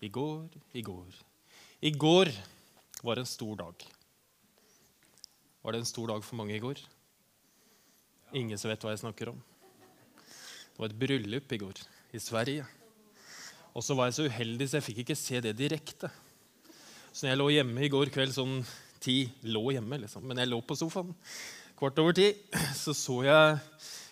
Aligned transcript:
I 0.00 0.08
går, 0.08 0.48
i 0.72 0.80
går. 0.80 1.16
I 1.84 1.90
går 1.92 2.30
var 3.04 3.20
en 3.20 3.28
stor 3.28 3.56
dag. 3.60 3.82
Var 5.60 5.72
det 5.72 5.80
en 5.82 5.88
stor 5.88 6.08
dag 6.08 6.22
for 6.24 6.38
mange 6.40 6.54
i 6.56 6.62
går? 6.62 6.80
Ingen 8.32 8.56
som 8.56 8.70
vet 8.70 8.80
hva 8.80 8.94
jeg 8.94 9.02
snakker 9.02 9.32
om. 9.34 9.40
Det 10.22 10.80
var 10.80 10.88
et 10.88 11.00
bryllup 11.02 11.52
i 11.52 11.58
går 11.60 11.82
i 12.16 12.20
Sverige. 12.22 12.64
Og 13.76 13.84
så 13.84 13.96
var 13.98 14.08
jeg 14.08 14.16
så 14.16 14.26
uheldig, 14.30 14.68
så 14.70 14.78
jeg 14.78 14.86
fikk 14.86 15.02
ikke 15.02 15.18
se 15.20 15.42
det 15.44 15.52
direkte. 15.58 16.08
Så 17.12 17.26
når 17.26 17.34
jeg 17.34 17.40
lå 17.42 17.50
hjemme 17.58 17.84
i 17.84 17.92
går 17.92 18.12
kveld 18.14 18.32
sånn 18.32 18.62
ti 19.00 19.22
Lå 19.48 19.62
hjemme, 19.72 19.96
liksom, 20.02 20.24
men 20.28 20.40
jeg 20.42 20.50
lå 20.50 20.58
på 20.60 20.76
sofaen 20.76 21.14
kvart 21.76 22.00
over 22.02 22.12
ti, 22.16 22.26
så, 22.76 22.92
så 22.96 23.20
jeg, 23.24 23.60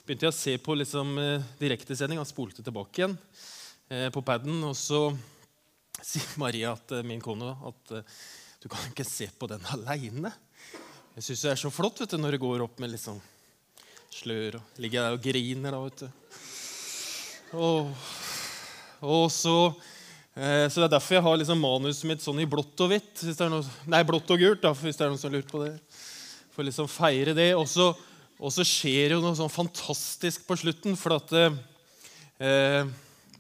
begynte 0.04 0.28
jeg 0.28 0.32
å 0.32 0.36
se 0.36 0.54
på 0.60 0.76
liksom, 0.80 1.16
direktesendinga, 1.16 1.58
direktesending. 1.64 2.22
Spolte 2.28 2.64
tilbake 2.64 3.02
igjen 3.02 3.18
eh, 3.88 4.08
på 4.12 4.24
paden. 4.24 4.62
Og 4.68 4.76
så 4.76 5.02
sier 6.06 6.36
Maria, 6.40 6.72
at, 6.76 6.92
eh, 6.92 7.06
min 7.06 7.22
kone, 7.22 7.50
at 7.68 7.96
eh, 7.96 8.18
du 8.62 8.68
kan 8.70 8.90
ikke 8.90 9.06
se 9.06 9.28
på 9.38 9.48
den 9.50 9.64
aleine. 9.74 10.32
Jeg 11.18 11.26
syns 11.26 11.42
det 11.44 11.50
er 11.52 11.60
så 11.64 11.70
flott 11.74 12.00
vet 12.02 12.14
du, 12.14 12.18
når 12.20 12.36
det 12.36 12.42
går 12.42 12.62
opp 12.62 12.78
med 12.82 12.92
liksom 12.92 13.18
slør 14.14 14.58
og 14.60 14.82
ligger 14.82 15.04
der 15.04 15.16
og 15.16 15.22
griner. 15.22 15.74
da, 15.74 15.80
vet 15.82 16.02
du. 16.04 16.08
Og, 17.58 17.88
og 19.02 19.24
så, 19.32 19.56
eh, 20.36 20.66
så 20.68 20.80
Det 20.80 20.86
er 20.86 20.94
derfor 20.94 21.18
jeg 21.18 21.26
har 21.26 21.40
liksom 21.40 21.62
manuset 21.62 22.08
mitt 22.10 22.22
sånn 22.22 22.42
i 22.42 22.46
blått 22.50 22.84
og 22.84 22.92
hvitt. 22.92 23.24
Noe, 23.48 23.64
nei, 23.86 24.04
blått 24.06 24.30
og 24.30 24.42
gult, 24.42 24.62
da, 24.62 24.74
hvis 24.74 24.98
det 24.98 25.06
er 25.06 25.12
noen 25.12 25.22
som 25.22 25.34
lurer 25.34 25.48
på 25.48 25.64
det. 25.64 25.74
For 26.54 26.66
liksom 26.66 26.90
feire 26.90 27.34
det. 27.34 27.50
Og 27.56 27.66
så 27.70 28.66
skjer 28.66 29.16
jo 29.16 29.22
noe 29.24 29.38
sånn 29.38 29.52
fantastisk 29.52 30.46
på 30.46 30.58
slutten. 30.60 30.96
for 30.98 31.18
at 31.18 31.34
eh, 31.34 32.86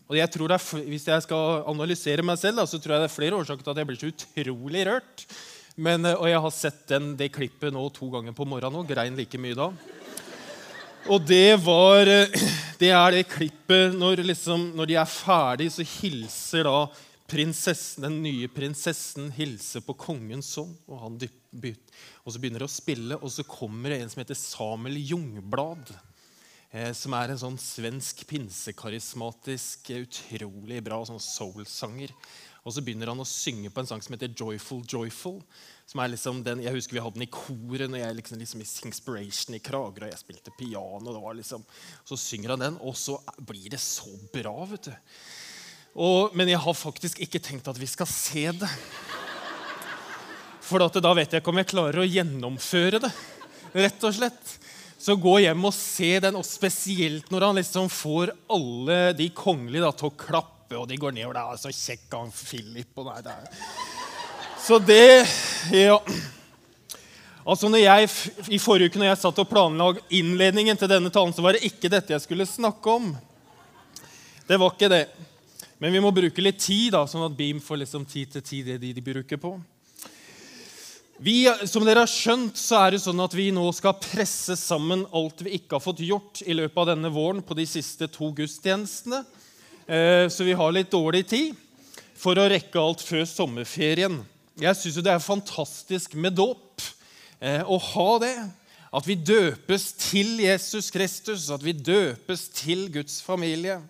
og 0.08 0.16
jeg 0.16 0.32
tror 0.32 0.48
det 0.48 0.56
er, 0.56 0.84
Hvis 0.88 1.06
jeg 1.08 1.24
skal 1.26 1.62
analysere 1.68 2.24
meg 2.24 2.40
selv, 2.40 2.62
da, 2.62 2.66
så 2.66 2.80
tror 2.80 2.96
jeg 2.96 3.04
det 3.04 3.10
er 3.10 3.16
flere 3.18 3.38
årsaker 3.38 3.64
til 3.64 3.74
at 3.74 3.80
jeg 3.80 3.88
blir 3.90 4.00
så 4.00 4.12
utrolig 4.12 4.84
rørt. 4.88 5.24
Men, 5.76 6.06
eh, 6.08 6.16
og 6.16 6.30
jeg 6.30 6.42
har 6.44 6.54
sett 6.54 6.80
den, 6.90 7.12
det 7.18 7.32
klippet 7.34 7.74
nå 7.74 7.84
to 7.94 8.08
ganger 8.10 8.34
på 8.36 8.46
morgenen 8.48 8.80
og 8.80 8.88
grein 8.88 9.18
like 9.18 9.40
mye 9.40 9.58
da. 9.58 9.68
Og 11.08 11.20
det 11.28 11.58
var 11.64 12.08
eh, 12.08 12.40
Det 12.78 12.92
er 12.94 13.10
det 13.10 13.24
klippet 13.26 13.96
når, 13.98 14.20
liksom, 14.22 14.68
når 14.78 14.86
de 14.86 14.96
er 15.00 15.08
ferdig, 15.10 15.66
så 15.74 15.82
hilser 15.82 16.68
da 16.68 16.84
prinsessen, 17.28 18.04
den 18.06 18.20
nye 18.22 18.46
prinsessen 18.54 19.32
hilser 19.34 19.82
på 19.82 19.96
kongens 19.98 20.52
sønn. 20.54 20.70
Og, 20.86 21.00
han 21.02 21.16
dyp- 21.18 21.34
og 22.22 22.30
så 22.30 22.38
begynner 22.38 22.62
det 22.62 22.68
å 22.68 22.70
spille, 22.70 23.18
og 23.18 23.32
så 23.34 23.42
kommer 23.42 23.90
det 23.90 23.98
en 23.98 24.12
som 24.12 24.22
heter 24.22 24.38
Samuel 24.38 25.00
Jungblad. 25.10 25.90
Eh, 26.68 26.90
som 26.92 27.14
er 27.16 27.32
en 27.32 27.40
sånn 27.40 27.56
svensk 27.56 28.26
pinsekarismatisk, 28.28 29.88
eh, 29.88 30.04
utrolig 30.04 30.82
bra 30.84 30.98
sånn 31.00 31.22
soul-sanger. 31.22 32.12
Og 32.66 32.74
så 32.74 32.82
begynner 32.84 33.08
han 33.08 33.22
å 33.22 33.24
synge 33.24 33.70
på 33.72 33.80
en 33.80 33.86
sang 33.86 34.02
som 34.02 34.12
heter 34.12 34.28
'Joyful 34.28 34.84
Joyful'. 34.84 35.42
som 35.86 36.00
er 36.00 36.08
liksom 36.08 36.44
den, 36.44 36.60
Jeg 36.62 36.74
husker 36.74 36.92
vi 36.92 37.00
hadde 37.00 37.14
den 37.14 37.22
i 37.22 37.32
koret 37.32 37.88
når 37.88 37.98
jeg 37.98 38.16
liksom, 38.16 38.38
liksom 38.38 38.60
i 38.60 38.64
Singspiration 38.64 39.54
i 39.54 39.58
Kragerø. 39.58 40.04
og 40.04 40.10
Jeg 40.12 40.18
spilte 40.18 40.50
piano. 40.58 41.14
Det 41.14 41.22
var 41.22 41.34
liksom, 41.34 41.64
Så 42.04 42.18
synger 42.18 42.50
han 42.50 42.58
den, 42.58 42.76
og 42.82 42.94
så 42.94 43.18
blir 43.40 43.70
det 43.70 43.80
så 43.80 44.10
bra. 44.30 44.66
vet 44.66 44.82
du. 44.82 44.96
Og, 45.96 46.36
men 46.36 46.46
jeg 46.48 46.58
har 46.58 46.74
faktisk 46.74 47.18
ikke 47.20 47.40
tenkt 47.40 47.68
at 47.68 47.78
vi 47.78 47.86
skal 47.86 48.06
se 48.06 48.52
det. 48.52 48.68
For 50.60 50.78
da 50.78 51.14
vet 51.14 51.30
jeg 51.30 51.40
ikke 51.40 51.48
om 51.48 51.56
jeg 51.56 51.66
klarer 51.68 52.00
å 52.00 52.12
gjennomføre 52.12 53.00
det. 53.00 53.12
rett 53.74 54.04
og 54.04 54.14
slett. 54.14 54.58
Så 54.98 55.14
gå 55.14 55.36
hjem 55.44 55.68
og 55.68 55.74
se 55.76 56.16
den, 56.22 56.36
og 56.38 56.46
spesielt 56.46 57.28
når 57.30 57.46
han 57.46 57.60
liksom 57.60 57.86
får 57.92 58.32
alle 58.50 59.12
de 59.18 59.28
kongelige 59.30 59.84
da, 59.84 59.92
til 59.94 60.10
å 60.10 60.16
klappe, 60.18 60.74
og 60.74 60.88
de 60.90 60.98
går 61.00 61.14
ned 61.14 61.28
og 61.28 61.36
det 61.36 61.44
er 61.44 61.60
Så 61.62 61.70
kjekk 61.72 62.16
han 62.18 62.34
Philip 62.34 62.98
og 62.98 63.06
nei, 63.12 63.20
det 63.24 63.36
er. 63.36 63.62
Så 64.64 64.80
det 64.82 65.28
Ja. 65.72 66.00
Altså 67.48 67.70
når 67.72 67.80
jeg, 67.80 68.08
I 68.52 68.58
forrige 68.60 68.90
uke 68.90 69.00
når 69.00 69.08
jeg 69.08 69.20
satt 69.22 69.38
og 69.40 69.48
planla 69.48 69.94
innledningen 70.12 70.76
til 70.76 70.90
denne 70.90 71.08
talen, 71.08 71.32
så 71.32 71.40
var 71.40 71.56
det 71.56 71.64
ikke 71.64 71.88
dette 71.88 72.12
jeg 72.12 72.20
skulle 72.20 72.44
snakke 72.44 72.92
om. 72.92 73.14
Det 74.44 74.58
var 74.60 74.74
ikke 74.74 74.90
det. 74.92 75.06
Men 75.80 75.94
vi 75.94 76.02
må 76.04 76.10
bruke 76.12 76.44
litt 76.44 76.58
tid, 76.60 76.90
da, 76.92 77.06
sånn 77.08 77.24
at 77.24 77.38
Beam 77.38 77.62
får 77.64 77.84
liksom 77.86 78.04
tid 78.04 78.34
til 78.34 78.44
tid 78.44 78.68
det 78.68 78.76
de, 78.82 78.92
de 78.98 79.04
bruker 79.06 79.40
på. 79.40 79.54
Vi, 81.18 81.48
som 81.66 81.82
dere 81.82 82.04
har 82.04 82.10
skjønt, 82.10 82.54
så 82.54 82.76
er 82.78 82.94
det 82.94 83.00
sånn 83.02 83.18
at 83.24 83.32
vi 83.34 83.48
nå 83.50 83.64
skal 83.74 83.96
presse 83.98 84.54
sammen 84.54 85.00
alt 85.10 85.40
vi 85.42 85.56
ikke 85.56 85.74
har 85.74 85.82
fått 85.82 86.02
gjort 86.06 86.44
i 86.46 86.54
løpet 86.54 86.78
av 86.78 86.86
denne 86.92 87.10
våren 87.10 87.40
på 87.42 87.56
de 87.58 87.64
siste 87.66 88.06
to 88.14 88.30
gudstjenestene. 88.36 89.24
Eh, 89.88 90.28
Så 90.30 90.46
vi 90.46 90.54
har 90.54 90.70
litt 90.70 90.92
dårlig 90.94 91.24
tid 91.26 91.56
for 92.14 92.38
å 92.38 92.46
rekke 92.46 92.78
alt 92.78 93.02
før 93.02 93.26
sommerferien. 93.26 94.20
Jeg 94.62 94.78
syns 94.78 95.02
det 95.02 95.10
er 95.10 95.18
fantastisk 95.18 96.14
med 96.14 96.38
dåp. 96.38 96.82
eh, 97.40 97.62
Å 97.66 97.78
ha 97.78 98.18
det. 98.18 98.36
At 98.94 99.04
vi 99.04 99.16
døpes 99.16 99.92
til 99.98 100.38
Jesus 100.38 100.90
Kristus, 100.90 101.50
at 101.50 101.62
vi 101.62 101.72
døpes 101.72 102.48
til 102.54 102.88
Guds 102.88 103.20
familie. 103.20 103.82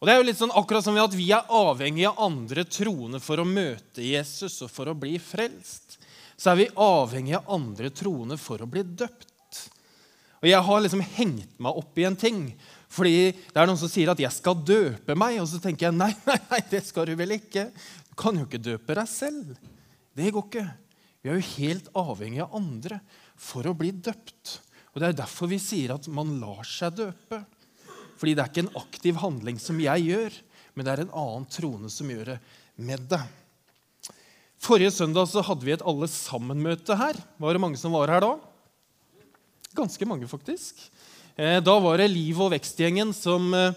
Og 0.00 0.08
det 0.08 0.14
er 0.14 0.18
jo 0.18 0.26
litt 0.26 0.38
sånn 0.40 0.50
akkurat 0.50 0.82
som 0.82 0.96
at 0.96 1.12
Vi 1.14 1.30
er 1.30 1.44
avhengig 1.46 2.08
av 2.08 2.18
andre 2.18 2.64
troende 2.64 3.20
for 3.20 3.36
å 3.36 3.44
møte 3.44 4.02
Jesus 4.02 4.62
og 4.62 4.70
for 4.70 4.86
å 4.86 4.98
bli 4.98 5.18
frelst. 5.18 5.98
Så 6.42 6.50
er 6.50 6.58
vi 6.58 6.72
avhengig 6.74 7.36
av 7.38 7.50
andre 7.54 7.92
troende 7.94 8.34
for 8.40 8.64
å 8.64 8.66
bli 8.66 8.82
døpt. 8.82 9.28
Og 10.42 10.48
Jeg 10.50 10.66
har 10.66 10.80
liksom 10.82 11.04
hengt 11.14 11.52
meg 11.62 11.76
opp 11.78 11.98
i 12.02 12.06
en 12.08 12.18
ting. 12.18 12.40
Fordi 12.90 13.30
det 13.30 13.60
er 13.60 13.68
noen 13.68 13.78
som 13.78 13.88
sier 13.88 14.10
at 14.10 14.18
'jeg 14.18 14.32
skal 14.32 14.54
døpe 14.58 15.14
meg'. 15.14 15.38
Og 15.40 15.46
så 15.46 15.62
tenker 15.62 15.86
jeg 15.86 15.94
nei, 15.94 16.10
nei, 16.26 16.38
nei, 16.50 16.60
det 16.68 16.82
skal 16.84 17.06
du 17.06 17.14
vel 17.14 17.38
ikke. 17.38 17.70
Du 18.10 18.14
kan 18.18 18.34
jo 18.34 18.44
ikke 18.44 18.58
døpe 18.58 18.94
deg 18.94 19.06
selv. 19.06 19.56
Det 20.16 20.32
går 20.32 20.44
ikke. 20.48 20.74
Vi 21.22 21.30
er 21.30 21.38
jo 21.38 21.62
helt 21.62 21.88
avhengig 21.94 22.42
av 22.42 22.56
andre 22.58 23.00
for 23.36 23.62
å 23.62 23.76
bli 23.78 23.92
døpt. 23.92 24.58
Og 24.94 25.00
Det 25.00 25.08
er 25.08 25.22
derfor 25.22 25.46
vi 25.46 25.58
sier 25.58 25.94
at 25.94 26.08
man 26.08 26.40
lar 26.40 26.64
seg 26.64 26.96
døpe. 26.96 27.46
Fordi 28.18 28.34
det 28.34 28.42
er 28.42 28.50
ikke 28.50 28.66
en 28.66 28.82
aktiv 28.82 29.14
handling 29.14 29.60
som 29.60 29.78
jeg 29.78 30.10
gjør, 30.10 30.32
men 30.74 30.84
det 30.84 30.92
er 30.92 31.00
en 31.02 31.14
annen 31.14 31.46
troende 31.46 31.90
som 31.90 32.10
gjør 32.10 32.34
det 32.34 32.40
med 32.76 33.08
det. 33.08 33.22
Forrige 34.62 34.92
søndag 34.94 35.26
så 35.26 35.42
hadde 35.42 35.66
vi 35.66 35.72
et 35.74 35.82
alle 35.82 36.06
sammen-møte 36.06 36.94
her. 36.94 37.16
Var 37.42 37.56
det 37.56 37.62
mange 37.64 37.78
som 37.80 37.94
var 37.96 38.12
her 38.14 38.22
da? 38.22 38.36
Ganske 39.74 40.06
mange, 40.06 40.28
faktisk. 40.30 40.78
Eh, 41.34 41.58
Da 41.58 41.74
var 41.82 41.98
det 41.98 42.10
Liv 42.12 42.38
og 42.38 42.52
vekst-gjengen 42.54 43.10
som 43.16 43.48
eh, 43.58 43.72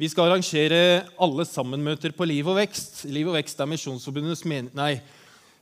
Vi 0.00 0.08
skal 0.08 0.30
arrangere 0.30 1.04
alle 1.20 1.44
sammen-møter 1.44 2.14
på 2.16 2.24
Liv 2.24 2.48
og 2.48 2.56
vekst. 2.56 3.02
Liv 3.12 3.28
og 3.28 3.36
vekst 3.36 3.60
er 3.60 3.68
Misjonsforbundets, 3.68 4.46
men, 4.48 4.70
nei, 4.72 4.94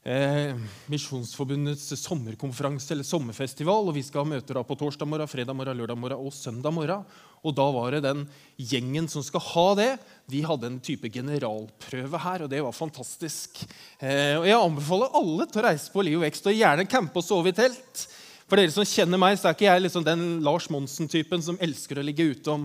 eh, 0.09 0.57
Misjonsforbundets 0.89 1.91
sommerkonferanse 2.01 2.95
eller 2.95 3.07
sommerfestival. 3.07 3.89
og 3.89 3.97
Vi 3.97 4.05
skal 4.07 4.25
ha 4.25 4.33
møter 4.33 4.59
da 4.59 4.65
på 4.67 4.77
torsdag 4.79 5.09
morgen, 5.09 5.31
fredag 5.31 5.57
morgen, 5.57 5.79
lørdag 5.79 5.99
morgen 6.01 6.23
og 6.25 6.35
søndag 6.35 6.75
morgen. 6.75 7.05
Og 7.47 7.55
da 7.55 7.67
var 7.71 7.95
det 7.95 8.03
den 8.03 8.25
gjengen 8.59 9.07
som 9.11 9.23
skal 9.23 9.45
ha 9.53 9.67
det, 9.79 9.91
de 10.27 10.43
hadde 10.43 10.67
en 10.67 10.81
type 10.83 11.11
generalprøve 11.15 12.23
her. 12.25 12.45
Og 12.45 12.53
det 12.53 12.63
var 12.65 12.77
fantastisk. 12.77 13.63
Eh, 14.01 14.39
og 14.41 14.47
Jeg 14.49 14.59
anbefaler 14.59 15.19
alle 15.21 15.49
til 15.49 15.63
å 15.63 15.67
reise 15.69 15.93
på 15.93 16.07
Liv 16.07 16.19
og 16.19 16.27
vekst 16.27 16.49
og 16.49 16.57
gjerne 16.57 16.89
campe 16.91 17.21
og 17.21 17.27
sove 17.27 17.53
i 17.53 17.59
telt. 17.59 18.07
For 18.49 18.57
dere 18.57 18.73
som 18.73 18.87
kjenner 18.89 19.21
meg, 19.21 19.37
så 19.37 19.51
er 19.51 19.59
ikke 19.59 19.69
jeg 19.69 19.85
liksom 19.85 20.07
den 20.07 20.41
Lars 20.45 20.71
Monsen-typen 20.73 21.45
som 21.45 21.61
elsker 21.61 22.01
å 22.01 22.07
ligge 22.07 22.31
ute 22.33 22.55
om 22.55 22.65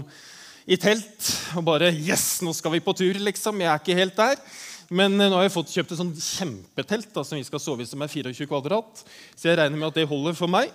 i 0.63 0.77
telt 0.79 1.27
og 1.59 1.65
bare 1.67 1.89
Yes, 1.91 2.39
nå 2.39 2.53
skal 2.55 2.71
vi 2.71 2.79
på 2.83 2.93
tur, 2.95 3.17
liksom. 3.19 3.59
Jeg 3.59 3.67
er 3.67 3.81
ikke 3.81 3.97
helt 3.97 4.15
der. 4.15 4.39
Men 4.89 5.15
eh, 5.19 5.29
nå 5.29 5.37
har 5.37 5.47
jeg 5.47 5.55
fått 5.55 5.73
kjøpt 5.73 5.93
et 5.93 5.99
sånn 5.99 6.13
kjempetelt 6.17 7.11
da, 7.15 7.23
som 7.27 7.39
vi 7.39 7.45
skal 7.47 7.61
sove 7.63 7.85
i, 7.85 7.89
som 7.89 8.01
er 8.03 8.11
24 8.11 8.49
kvadrat. 8.49 9.03
Så 9.35 9.49
jeg 9.49 9.59
regner 9.59 9.79
med 9.79 9.91
at 9.91 9.99
det 9.99 10.09
holder 10.09 10.35
for 10.37 10.51
meg. 10.51 10.73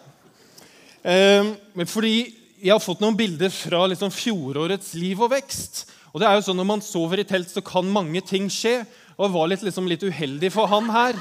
Eh, 1.03 1.53
fordi 1.85 2.15
jeg 2.59 2.73
har 2.73 2.83
fått 2.83 3.03
noen 3.05 3.19
bilder 3.19 3.53
fra 3.55 3.85
liksom 3.91 4.11
fjorårets 4.15 4.95
Liv 4.99 5.21
og 5.23 5.33
vekst. 5.35 5.85
Og 6.13 6.23
det 6.23 6.29
er 6.29 6.39
jo 6.39 6.47
sånn 6.49 6.59
Når 6.59 6.67
man 6.73 6.83
sover 6.83 7.23
i 7.23 7.27
telt, 7.29 7.51
så 7.53 7.63
kan 7.65 7.87
mange 7.93 8.23
ting 8.27 8.49
skje. 8.51 8.81
Og 9.19 9.27
jeg 9.27 9.35
var 9.35 9.51
litt, 9.51 9.67
liksom, 9.67 9.91
litt 9.91 10.07
uheldig 10.07 10.51
for 10.55 10.71
han 10.71 10.89
her, 10.95 11.19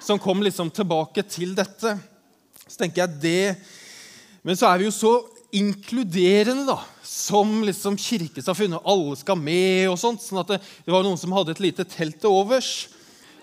som 0.00 0.20
kom 0.20 0.42
liksom 0.44 0.72
tilbake 0.74 1.24
til 1.28 1.54
dette. 1.56 1.94
Så 2.64 2.80
tenker 2.80 3.04
jeg 3.04 3.20
det 3.20 3.56
Men 4.44 4.56
så 4.56 4.68
er 4.68 4.80
vi 4.80 4.88
jo 4.88 4.92
så 4.92 5.12
inkluderende 5.54 6.66
da, 6.66 6.80
som 7.06 7.62
liksom 7.66 7.96
kirkesamfunn. 8.00 8.76
Alle 8.82 9.16
skal 9.20 9.38
med 9.38 9.88
og 9.92 9.98
sånt. 10.00 10.22
sånn 10.24 10.42
at 10.42 10.54
det, 10.54 10.60
det 10.86 10.94
var 10.94 11.06
noen 11.06 11.20
som 11.20 11.34
hadde 11.36 11.54
et 11.54 11.62
lite 11.62 11.86
telt 11.88 12.18
til 12.22 12.34
overs, 12.34 12.88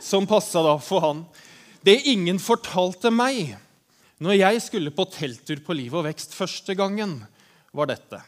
som 0.01 0.27
passa 0.29 0.63
da 0.65 0.75
for 0.81 1.05
han. 1.05 1.23
Det 1.85 1.97
ingen 2.11 2.39
fortalte 2.41 3.13
meg 3.13 3.55
når 4.21 4.37
jeg 4.37 4.61
skulle 4.67 4.93
på 4.93 5.07
telttur 5.09 5.63
på 5.65 5.73
Liv 5.73 5.95
og 5.97 6.05
vekst 6.05 6.35
første 6.37 6.75
gangen, 6.77 7.15
var 7.73 7.87
dette. 7.89 8.19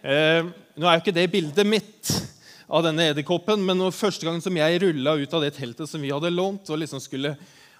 Eh, 0.00 0.46
nå 0.78 0.86
er 0.86 0.96
jo 0.96 1.02
ikke 1.02 1.16
det 1.16 1.26
bildet 1.32 1.66
mitt 1.68 2.12
av 2.70 2.86
denne 2.86 3.10
edderkoppen, 3.10 3.60
men 3.66 3.76
når 3.82 3.92
første 3.92 4.24
gangen 4.24 4.40
som 4.40 4.56
jeg 4.56 4.80
rulla 4.80 5.16
ut 5.18 5.34
av 5.36 5.44
det 5.44 5.50
teltet 5.58 5.90
som 5.90 6.00
vi 6.00 6.12
hadde 6.14 6.30
lånt, 6.32 6.70
og 6.70 6.80
liksom 6.80 7.02
skulle, 7.02 7.34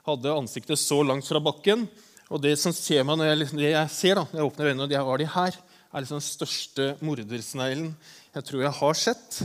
hadde 0.05 0.35
ansiktet 0.35 0.81
så 0.83 1.01
langt 1.07 1.29
fra 1.29 1.41
bakken 1.41 1.87
Og 2.31 2.39
det 2.43 2.55
som 2.61 2.73
ser 2.73 3.03
meg 3.03 3.19
når 3.19 3.27
jeg, 3.27 3.39
liksom- 3.39 3.59
det 3.59 3.71
jeg 3.73 3.91
ser 3.91 4.15
da, 4.15 4.25
når 4.31 4.39
jeg 4.39 4.51
åpner 4.51 4.67
øynene, 4.71 4.85
og 4.85 4.91
jeg 4.91 5.05
har 5.05 5.19
de 5.19 5.27
her, 5.27 5.57
er 5.93 6.01
liksom 6.01 6.21
den 6.21 6.29
største 6.29 6.97
mordersneglen 7.03 7.97
jeg 8.35 8.45
tror 8.45 8.63
jeg 8.63 8.73
har 8.73 8.95
sett. 8.95 9.43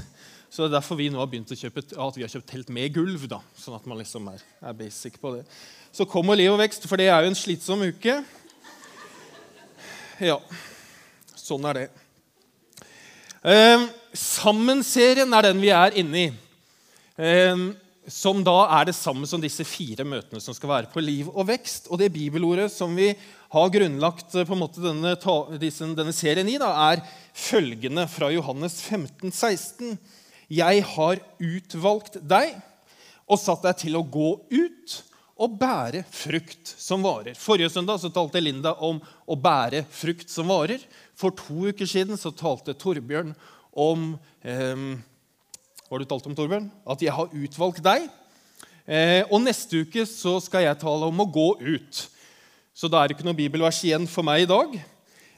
Så 0.52 0.64
det 0.64 0.70
er 0.70 0.80
derfor 0.80 0.96
vi 0.96 1.10
nå 1.10 1.18
har 1.18 1.28
begynt 1.28 1.50
å 1.52 1.58
kjøpe, 1.58 1.82
at 1.82 2.16
vi 2.16 2.22
har 2.22 2.30
kjøpt 2.30 2.48
telt 2.48 2.70
med 2.70 2.94
gulv. 2.94 3.28
da, 3.28 3.40
Sånn 3.58 3.76
at 3.76 3.86
man 3.88 3.98
liksom 3.98 4.28
er, 4.32 4.40
er 4.62 4.74
basic 4.74 5.18
på 5.20 5.34
det. 5.36 5.46
Så 5.92 6.06
kommer 6.08 6.38
liv 6.38 6.54
og 6.54 6.60
vekst, 6.60 6.86
for 6.88 6.96
det 6.98 7.10
er 7.10 7.24
jo 7.24 7.28
en 7.28 7.36
slitsom 7.36 7.82
uke. 7.82 8.24
Ja, 10.22 10.38
sånn 11.36 11.66
er 11.66 11.74
det. 11.74 11.90
Eh, 13.44 13.88
Sammen-serien 14.16 15.34
er 15.36 15.42
den 15.42 15.60
vi 15.60 15.74
er 15.76 15.98
inne 16.00 16.22
i. 16.22 16.30
Eh, 17.18 17.66
som 18.12 18.44
da 18.46 18.56
er 18.78 18.90
det 18.90 18.96
samme 18.98 19.28
som 19.30 19.42
disse 19.42 19.66
fire 19.68 20.06
møtene 20.08 20.42
som 20.44 20.56
skal 20.56 20.72
være 20.72 20.92
på 20.94 21.02
liv 21.04 21.30
og 21.32 21.48
vekst. 21.50 21.90
Og 21.90 22.00
det 22.02 22.12
bibelordet 22.14 22.70
som 22.74 22.94
vi 22.98 23.12
har 23.56 23.72
grunnlagt 23.74 24.36
eh, 24.36 24.46
på 24.46 24.56
en 24.56 24.62
måte 24.62 24.84
denne, 24.84 25.16
denne 25.16 26.16
serien 26.16 26.50
i, 26.52 26.60
da, 26.62 26.72
er 26.92 27.04
følgende 27.34 28.06
fra 28.12 28.30
Johannes 28.34 28.78
15, 28.84 29.32
16. 29.32 29.98
Jeg 30.54 30.86
har 30.94 31.22
utvalgt 31.42 32.20
deg 32.22 32.54
og 33.26 33.42
satt 33.42 33.66
deg 33.66 33.82
til 33.82 33.98
å 33.98 34.06
gå 34.06 34.30
ut 34.54 35.00
og 35.36 35.58
bære 35.60 36.06
frukt 36.14 36.70
som 36.80 37.04
varer. 37.04 37.36
Forrige 37.36 37.74
søndag 37.74 38.00
så 38.00 38.12
talte 38.14 38.44
Linda 38.44 38.76
om 38.86 39.02
å 39.02 39.36
bære 39.36 39.84
frukt 39.92 40.32
som 40.32 40.48
varer. 40.54 40.84
For 41.18 41.36
to 41.36 41.72
uker 41.74 41.90
siden 41.90 42.20
så 42.22 42.32
talte 42.32 42.78
Torbjørn 42.78 43.34
om 43.76 44.14
eh, 44.46 44.86
Har 45.86 46.02
du 46.02 46.06
talt 46.10 46.26
om, 46.26 46.34
Torbjørn? 46.34 46.66
At 46.90 47.02
jeg 47.06 47.14
har 47.14 47.30
utvalgt 47.30 47.84
deg. 47.86 48.08
Eh, 48.90 49.22
og 49.30 49.44
neste 49.44 49.84
uke 49.86 50.02
så 50.10 50.40
skal 50.42 50.64
jeg 50.66 50.80
tale 50.82 51.10
om 51.12 51.20
å 51.22 51.28
gå 51.30 51.46
ut. 51.62 52.00
Så 52.74 52.90
da 52.90 53.04
er 53.04 53.12
det 53.12 53.20
ikke 53.20 53.28
noe 53.28 53.38
bibelvers 53.38 53.84
igjen 53.86 54.08
for 54.10 54.26
meg 54.26 54.44
i 54.44 54.50
dag. 54.50 54.74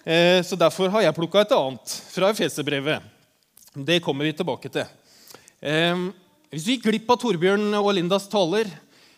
Eh, 0.07 0.39
så 0.47 0.55
derfor 0.55 0.88
har 0.94 1.03
jeg 1.03 1.17
plukka 1.17 1.44
et 1.44 1.51
annet 1.57 1.97
fra 2.13 2.31
Efeserbrevet. 2.31 3.03
Det 3.75 3.99
kommer 4.05 4.23
vi 4.23 4.38
tilbake 4.39 4.71
til. 4.71 4.88
Hvis 6.47 6.63
du 6.63 6.71
gikk 6.71 6.88
glipp 6.88 7.11
av 7.11 7.19
Torbjørn 7.21 7.75
og 7.77 7.91
Lindas 7.97 8.29
taler, 8.31 8.71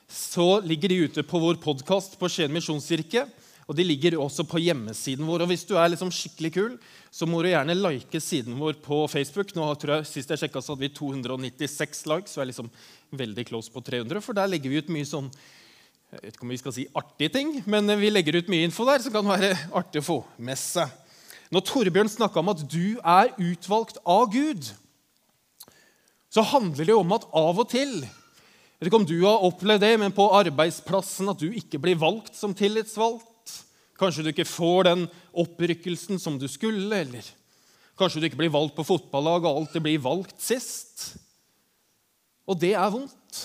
så 0.10 0.58
ligger 0.66 0.92
de 0.92 1.04
ute 1.06 1.24
på 1.24 1.40
vår 1.40 1.62
podkast 1.62 2.18
på 2.20 2.28
Skien 2.32 2.52
misjonskirke. 2.52 3.28
Og 3.70 3.78
de 3.78 3.86
ligger 3.86 4.18
også 4.18 4.48
på 4.50 4.62
hjemmesiden 4.64 5.28
vår. 5.30 5.44
Og 5.46 5.52
hvis 5.52 5.68
du 5.70 5.76
er 5.78 5.92
liksom 5.94 6.10
skikkelig 6.14 6.52
kul, 6.56 6.78
så 7.14 7.28
må 7.30 7.44
du 7.44 7.52
gjerne 7.52 7.78
like 7.78 8.22
siden 8.24 8.58
vår 8.58 8.80
på 8.82 9.04
Facebook. 9.12 9.54
Nå 9.54 9.68
tror 9.78 10.00
jeg, 10.00 10.10
Sist 10.10 10.34
jeg 10.34 10.42
sjekka, 10.42 10.64
hadde 10.66 10.82
vi 10.82 10.90
296 10.98 12.02
likes, 12.10 12.34
så 12.34 12.42
er 12.42 12.50
liksom 12.50 12.72
veldig 13.14 13.46
close 13.52 13.70
på 13.70 13.84
300. 13.86 14.24
For 14.26 14.38
der 14.38 14.50
legger 14.50 14.74
vi 14.74 14.82
ut 14.82 14.90
mye 14.94 15.08
sånn 15.08 15.30
jeg 16.10 16.24
vet 16.24 16.34
ikke 16.34 16.46
om 16.48 16.52
vi 16.52 16.58
skal 16.58 16.74
si 16.74 16.84
artige 16.98 17.30
ting, 17.36 17.52
men 17.70 17.86
vi 18.00 18.10
legger 18.10 18.40
ut 18.40 18.48
mye 18.50 18.66
info 18.66 18.82
der 18.88 19.04
som 19.04 19.14
kan 19.14 19.28
være 19.30 19.52
artig 19.78 20.02
å 20.02 20.08
få 20.08 20.16
med 20.42 20.58
seg. 20.58 20.90
Når 21.54 21.66
Torbjørn 21.70 22.10
snakka 22.10 22.42
om 22.42 22.50
at 22.50 22.64
du 22.66 22.98
er 22.98 23.30
utvalgt 23.38 24.00
av 24.10 24.26
Gud, 24.34 24.72
så 26.34 26.42
handler 26.50 26.90
det 26.90 26.96
om 26.98 27.14
at 27.14 27.28
av 27.30 27.62
og 27.62 27.70
til 27.70 28.02
Jeg 28.02 28.86
vet 28.86 28.90
ikke 28.90 29.00
om 29.02 29.06
du 29.10 29.18
har 29.26 29.46
opplevd 29.46 29.82
det, 29.84 29.96
men 30.00 30.14
på 30.16 30.26
arbeidsplassen 30.38 31.30
at 31.30 31.42
du 31.42 31.50
ikke 31.52 31.82
blir 31.84 31.98
valgt 32.00 32.38
som 32.38 32.54
tillitsvalgt. 32.56 33.29
Kanskje 34.00 34.24
du 34.24 34.32
ikke 34.32 34.48
får 34.48 34.88
den 34.88 35.06
opprykkelsen 35.44 36.22
som 36.22 36.38
du 36.40 36.48
skulle, 36.48 36.88
eller 37.04 37.26
kanskje 38.00 38.22
du 38.22 38.30
ikke 38.30 38.40
blir 38.40 38.54
valgt 38.54 38.78
på 38.78 38.88
fotballaget 38.88 39.50
og 39.50 39.64
alltid 39.64 39.84
blir 39.84 40.04
valgt 40.04 40.38
sist. 40.40 41.18
Og 42.48 42.58
det 42.62 42.72
er 42.80 42.94
vondt. 42.94 43.42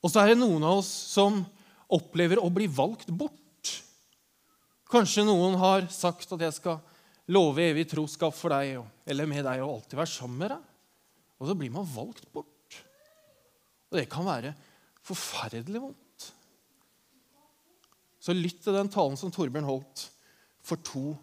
Og 0.00 0.10
så 0.10 0.22
er 0.22 0.32
det 0.32 0.40
noen 0.40 0.64
av 0.66 0.80
oss 0.80 0.90
som 0.90 1.44
opplever 1.90 2.40
å 2.42 2.50
bli 2.52 2.66
valgt 2.70 3.12
bort. 3.12 3.36
Kanskje 4.90 5.26
noen 5.26 5.54
har 5.60 5.86
sagt 5.94 6.32
at 6.32 6.40
'jeg 6.40 6.54
skal 6.54 6.80
love 7.28 7.62
evig 7.62 7.86
troskap 7.88 8.34
for 8.34 8.50
deg' 8.50 8.82
eller 9.06 9.26
'med 9.26 9.44
deg 9.44 9.62
og 9.62 9.74
alltid 9.74 9.96
være 9.96 10.06
sammen 10.06 10.38
med 10.38 10.50
deg'. 10.50 10.64
Og 11.40 11.48
så 11.48 11.54
blir 11.54 11.70
man 11.70 11.86
valgt 11.86 12.32
bort. 12.32 12.74
Og 13.92 13.98
det 13.98 14.08
kan 14.10 14.24
være 14.24 14.54
forferdelig 15.02 15.80
vondt. 15.80 16.09
Så 18.20 18.36
lytt 18.36 18.60
til 18.64 18.76
den 18.76 18.90
talen 18.92 19.16
som 19.16 19.32
Torbjørn 19.32 19.68
holdt 19.68 20.06
for 20.64 20.80
to 20.84 21.14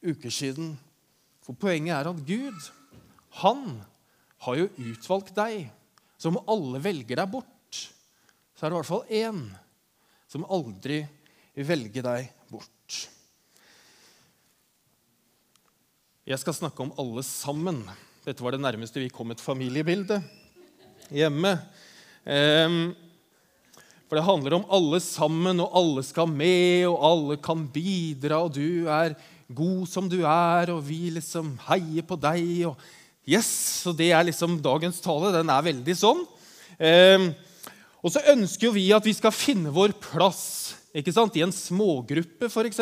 uker 0.00 0.32
siden. 0.32 0.72
For 1.44 1.56
poenget 1.58 1.94
er 1.96 2.08
at 2.10 2.24
Gud, 2.28 2.70
han 3.42 3.82
har 4.46 4.58
jo 4.60 4.70
utvalgt 4.88 5.34
deg. 5.36 5.68
Så 6.18 6.32
om 6.32 6.40
alle 6.50 6.80
velger 6.82 7.20
deg 7.20 7.30
bort, 7.30 7.82
så 8.56 8.66
er 8.66 8.70
det 8.70 8.74
i 8.74 8.80
hvert 8.80 8.90
fall 8.90 9.14
én 9.20 9.44
som 10.28 10.46
aldri 10.50 11.02
vil 11.54 11.68
velge 11.68 12.02
deg 12.04 12.32
bort. 12.50 12.98
Jeg 16.28 16.40
skal 16.42 16.56
snakke 16.56 16.84
om 16.84 16.92
alle 17.00 17.22
sammen. 17.24 17.80
Dette 18.26 18.44
var 18.44 18.52
det 18.52 18.60
nærmeste 18.60 19.00
vi 19.00 19.12
kom 19.12 19.30
et 19.32 19.40
familiebilde 19.40 20.18
hjemme. 21.14 21.54
Ehm, 22.28 22.92
for 24.08 24.16
det 24.16 24.24
handler 24.24 24.56
om 24.56 24.68
alle 24.72 25.00
sammen, 25.04 25.60
og 25.60 25.74
alle 25.76 26.02
skal 26.06 26.30
med, 26.32 26.86
og 26.88 27.02
alle 27.04 27.36
kan 27.44 27.66
bidra, 27.68 28.40
og 28.46 28.54
du 28.56 28.88
er 28.88 29.12
god 29.52 29.84
som 29.88 30.08
du 30.08 30.22
er, 30.22 30.72
og 30.72 30.80
vi 30.86 31.10
liksom 31.12 31.52
heier 31.68 32.06
på 32.08 32.16
deg. 32.20 32.70
og 32.70 32.80
Yes, 33.28 33.48
så 33.84 33.92
Det 33.92 34.08
er 34.12 34.24
liksom 34.24 34.56
dagens 34.64 35.00
tale. 35.04 35.32
Den 35.34 35.50
er 35.52 35.66
veldig 35.66 35.96
sånn. 35.96 36.24
Ehm, 36.80 37.34
og 38.00 38.12
så 38.14 38.22
ønsker 38.32 38.72
vi 38.72 38.86
at 38.96 39.04
vi 39.04 39.12
skal 39.12 39.34
finne 39.34 39.72
vår 39.74 39.92
plass 40.00 40.76
ikke 40.96 41.12
sant? 41.12 41.36
i 41.36 41.44
en 41.44 41.52
smågruppe, 41.52 42.48
f.eks. 42.48 42.80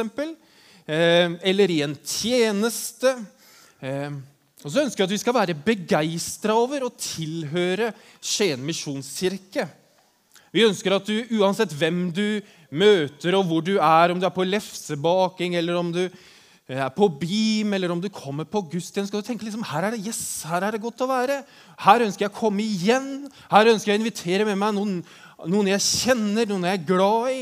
Eh, 0.86 1.34
eller 1.50 1.72
i 1.74 1.80
en 1.82 1.96
tjeneste. 1.98 3.16
Eh, 3.82 4.14
og 4.62 4.70
så 4.70 4.84
ønsker 4.84 5.02
vi 5.02 5.08
at 5.08 5.16
vi 5.16 5.22
skal 5.24 5.34
være 5.34 5.58
begeistra 5.66 6.54
over 6.54 6.86
å 6.86 6.94
tilhøre 6.94 7.90
Skien 8.22 8.62
misjonskirke. 8.62 9.66
Vi 10.54 10.64
ønsker 10.66 10.96
at 10.96 11.08
du, 11.08 11.16
uansett 11.40 11.74
hvem 11.76 12.06
du 12.14 12.40
møter, 12.70 13.36
og 13.38 13.46
hvor 13.48 13.64
du 13.64 13.76
er, 13.76 14.12
om 14.12 14.20
du 14.20 14.26
er 14.28 14.34
på 14.34 14.46
lefsebaking, 14.46 15.56
eller 15.58 15.78
om 15.80 15.90
du 15.94 16.04
eh, 16.06 16.78
er 16.78 16.92
på 16.94 17.08
BIM, 17.20 17.74
eller 17.76 17.92
om 17.94 18.00
du 18.02 18.08
kommer 18.12 18.48
på 18.48 18.64
gudstjeneste, 18.72 19.10
skal 19.10 19.24
du 19.24 19.28
tenke 19.28 19.46
liksom, 19.46 19.66
her 19.66 19.88
er 19.88 19.96
det 19.96 20.06
yes, 20.06 20.22
her 20.48 20.66
er 20.66 20.76
det 20.76 20.82
godt 20.84 21.04
å 21.04 21.10
være. 21.10 21.42
Her 21.82 22.06
ønsker 22.06 22.26
jeg 22.26 22.34
å 22.34 22.40
komme 22.40 22.64
igjen. 22.64 23.28
Her 23.52 23.72
ønsker 23.74 23.92
jeg 23.92 24.00
å 24.00 24.04
invitere 24.04 24.48
med 24.48 24.58
meg 24.62 24.74
noen, 24.78 24.98
noen 25.46 25.70
jeg 25.74 25.86
kjenner, 25.86 26.48
noen 26.48 26.68
jeg 26.70 26.80
er 26.80 26.90
glad 26.94 27.30
i. 27.34 27.40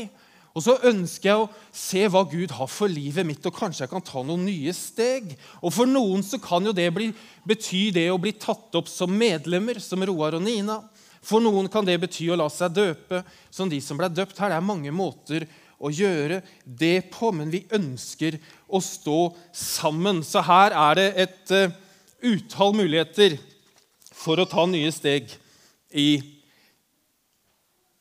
Og 0.55 0.63
så 0.63 0.77
ønsker 0.87 1.27
jeg 1.27 1.39
å 1.43 1.47
se 1.75 2.01
hva 2.07 2.21
Gud 2.31 2.53
har 2.55 2.69
for 2.71 2.87
livet 2.87 3.27
mitt, 3.27 3.43
og 3.43 3.57
kanskje 3.57 3.83
jeg 3.83 3.91
kan 3.91 4.03
ta 4.07 4.21
noen 4.23 4.45
nye 4.47 4.71
steg. 4.75 5.33
Og 5.59 5.73
For 5.75 5.89
noen 5.89 6.23
så 6.23 6.39
kan 6.39 6.63
jo 6.63 6.71
det 6.75 6.87
bli, 6.95 7.09
bety 7.43 7.89
det 7.95 8.07
å 8.11 8.19
bli 8.21 8.31
tatt 8.39 8.77
opp 8.79 8.87
som 8.87 9.11
medlemmer, 9.11 9.81
som 9.83 10.03
Roar 10.07 10.37
og 10.39 10.45
Nina. 10.45 10.79
For 11.25 11.41
noen 11.41 11.67
kan 11.73 11.85
det 11.87 11.97
bety 12.03 12.27
å 12.29 12.37
la 12.37 12.47
seg 12.53 12.75
døpe, 12.75 13.23
som 13.49 13.69
de 13.71 13.79
som 13.81 13.97
ble 13.97 14.11
døpt 14.13 14.37
her. 14.41 14.53
Det 14.53 14.59
er 14.59 14.67
mange 14.67 14.93
måter 14.93 15.47
å 15.81 15.89
gjøre 15.91 16.41
det 16.63 17.09
på, 17.13 17.31
men 17.35 17.49
vi 17.51 17.65
ønsker 17.73 18.37
å 18.67 18.81
stå 18.83 19.19
sammen. 19.55 20.21
Så 20.23 20.43
her 20.45 20.75
er 20.75 20.99
det 20.99 21.07
et 21.25 21.55
uh, 21.55 21.73
utall 22.25 22.75
muligheter 22.77 23.37
for 24.15 24.39
å 24.39 24.47
ta 24.49 24.63
nye 24.69 24.93
steg 24.93 25.33
i 25.95 26.09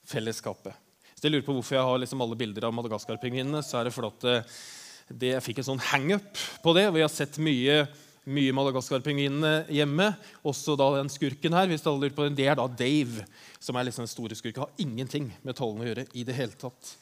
fellesskapet. 0.08 0.76
Hvis 1.12 1.24
dere 1.24 1.38
lurer 1.38 1.46
på 1.46 1.56
hvorfor 1.56 1.78
jeg 1.78 1.88
har 1.88 2.00
liksom 2.02 2.22
alle 2.24 2.38
bilder 2.38 2.68
av 2.68 2.74
Madagaskar-pingvinene, 2.76 3.62
så 3.64 3.80
er 3.80 3.88
det 3.88 3.94
fordi 3.96 4.34
eh, 4.36 5.34
jeg 5.34 5.44
fikk 5.44 5.62
en 5.62 5.70
sånn 5.72 5.84
hangup 5.90 6.42
på 6.62 6.74
det. 6.76 6.86
Vi 6.94 7.02
har 7.04 7.12
sett 7.12 7.40
mye, 7.42 7.84
mye 8.24 8.52
Madagaskar-pingvinene 8.56 9.66
hjemme. 9.72 10.10
Også 10.46 10.76
da 10.80 10.90
den 10.96 11.10
skurken 11.12 11.56
her. 11.56 11.66
hvis 11.68 11.86
alle 11.86 12.06
lurer 12.06 12.16
på 12.16 12.24
den, 12.24 12.36
Det 12.36 12.46
er 12.48 12.54
da 12.56 12.66
Dave, 12.66 13.24
som 13.60 13.76
er 13.76 13.84
liksom 13.84 14.04
den 14.04 14.14
store 14.14 14.34
skurken. 14.34 14.64
Har 14.64 14.70
ingenting 14.78 15.32
med 15.42 15.56
tallene 15.56 15.84
å 15.84 15.88
gjøre 15.88 16.06
i 16.14 16.24
det 16.24 16.34
hele 16.34 16.52
tatt. 16.52 16.96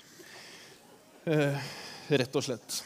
Eh, 1.27 1.59
rett 2.11 2.37
og 2.37 2.43
slett. 2.43 2.83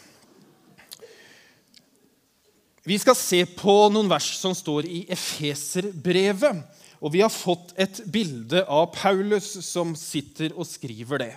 Vi 2.87 2.99
skal 2.99 3.17
se 3.19 3.45
på 3.45 3.89
noen 3.91 4.09
vers 4.09 4.29
som 4.39 4.55
står 4.55 4.87
i 4.87 5.07
Efeserbrevet. 5.11 6.63
Og 7.03 7.13
vi 7.13 7.21
har 7.21 7.33
fått 7.33 7.75
et 7.77 7.99
bilde 8.13 8.63
av 8.69 8.93
Paulus 8.95 9.49
som 9.67 9.95
sitter 9.99 10.55
og 10.57 10.69
skriver 10.69 11.19
det. 11.25 11.35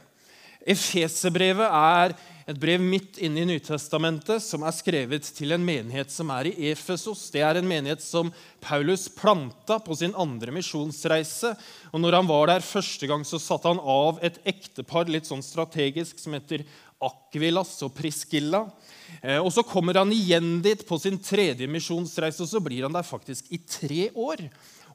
Efeserbrevet 0.70 1.66
er 1.66 2.14
et 2.50 2.58
brev 2.58 2.82
midt 2.82 3.20
inne 3.22 3.44
i 3.44 3.48
Nytestamentet 3.52 4.42
som 4.42 4.64
er 4.66 4.74
skrevet 4.74 5.28
til 5.38 5.54
en 5.54 5.62
menighet 5.66 6.10
som 6.10 6.32
er 6.34 6.50
i 6.50 6.72
Efesos. 6.72 7.28
Det 7.30 7.44
er 7.46 7.60
en 7.60 7.68
menighet 7.70 8.02
som 8.02 8.32
Paulus 8.64 9.06
planta 9.14 9.78
på 9.86 9.98
sin 10.00 10.16
andre 10.18 10.54
misjonsreise. 10.56 11.52
Og 11.94 12.02
når 12.02 12.18
han 12.18 12.30
var 12.30 12.50
der 12.50 12.66
første 12.66 13.10
gang, 13.10 13.22
så 13.22 13.38
satte 13.42 13.70
han 13.70 13.82
av 13.82 14.18
et 14.26 14.40
ektepar 14.50 15.12
litt 15.14 15.30
sånn 15.30 15.46
strategisk 15.46 16.18
som 16.18 16.34
heter 16.34 16.66
Akvilas 17.06 17.76
og 17.86 17.94
Priskilla. 17.96 18.64
Eh, 19.22 19.38
og 19.38 19.52
Så 19.54 19.62
kommer 19.64 20.02
han 20.02 20.10
igjen 20.16 20.58
dit 20.66 20.82
på 20.88 20.98
sin 20.98 21.20
tredje 21.22 21.70
misjonsreise, 21.70 22.42
og 22.42 22.50
så 22.50 22.64
blir 22.64 22.88
han 22.88 22.98
der 22.98 23.06
faktisk 23.06 23.52
i 23.54 23.62
tre 23.62 24.10
år. 24.18 24.48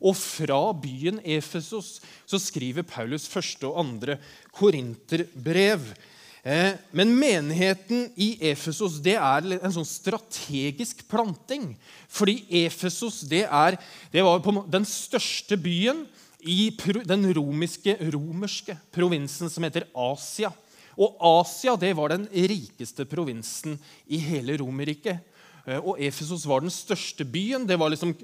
Og 0.02 0.18
fra 0.18 0.58
byen 0.74 1.22
Efesos 1.22 2.00
så 2.26 2.42
skriver 2.42 2.82
Paulus 2.82 3.28
første 3.30 3.70
og 3.70 3.78
andre 3.84 4.18
korinterbrev. 4.58 5.86
Eh, 6.44 6.74
men 6.92 7.14
menigheten 7.16 8.10
i 8.20 8.34
Efesos 8.50 8.98
er 9.00 9.46
en 9.56 9.72
sånn 9.72 9.88
strategisk 9.88 11.00
planting. 11.08 11.70
Fordi 12.12 12.42
Efesos 12.64 13.22
det, 13.24 13.46
det 14.12 14.24
var 14.26 14.44
den 14.68 14.84
største 14.84 15.56
byen 15.56 16.04
i 16.44 16.68
den 17.08 17.24
romiske, 17.32 17.96
romerske 18.12 18.76
provinsen 18.92 19.48
som 19.48 19.64
heter 19.64 19.88
Asia. 19.96 20.52
Og 21.00 21.16
Asia 21.40 21.74
det 21.80 21.94
var 21.96 22.12
den 22.12 22.28
rikeste 22.28 23.06
provinsen 23.08 23.78
i 24.06 24.20
hele 24.20 24.58
Romerriket. 24.60 25.24
Eh, 25.64 25.80
og 25.80 26.00
Efesos 26.02 26.44
var 26.48 26.64
den 26.64 26.72
største 26.72 27.24
byen. 27.24 27.66
Det 27.68 27.78
var 27.80 27.92
liksom 27.92 28.14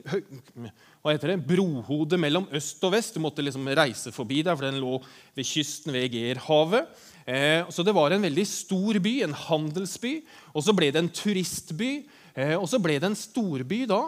hva 1.01 1.15
heter 1.15 1.33
det, 1.33 1.43
brohodet 1.49 2.21
mellom 2.21 2.49
øst 2.57 2.83
og 2.85 2.93
vest. 2.93 3.17
Du 3.17 3.25
måtte 3.25 3.45
liksom 3.45 3.69
reise 3.77 4.13
forbi 4.13 4.43
der, 4.45 4.57
for 4.57 4.69
den 4.69 4.81
lå 4.83 4.99
ved 5.37 5.49
kysten 5.49 5.95
ved 5.95 6.11
Egerhavet. 6.11 6.91
Eh, 7.25 7.65
så 7.73 7.85
det 7.87 7.95
var 7.97 8.13
en 8.13 8.25
veldig 8.27 8.47
stor 8.49 9.01
by, 9.01 9.15
en 9.25 9.37
handelsby. 9.47 10.19
Og 10.53 10.67
så 10.67 10.77
ble 10.77 10.91
det 10.93 11.01
en 11.01 11.13
turistby. 11.13 11.93
Eh, 12.37 12.57
og 12.59 12.69
så 12.69 12.81
ble 12.83 12.99
det 13.01 13.09
en 13.09 13.19
storby 13.19 13.87
da, 13.89 14.03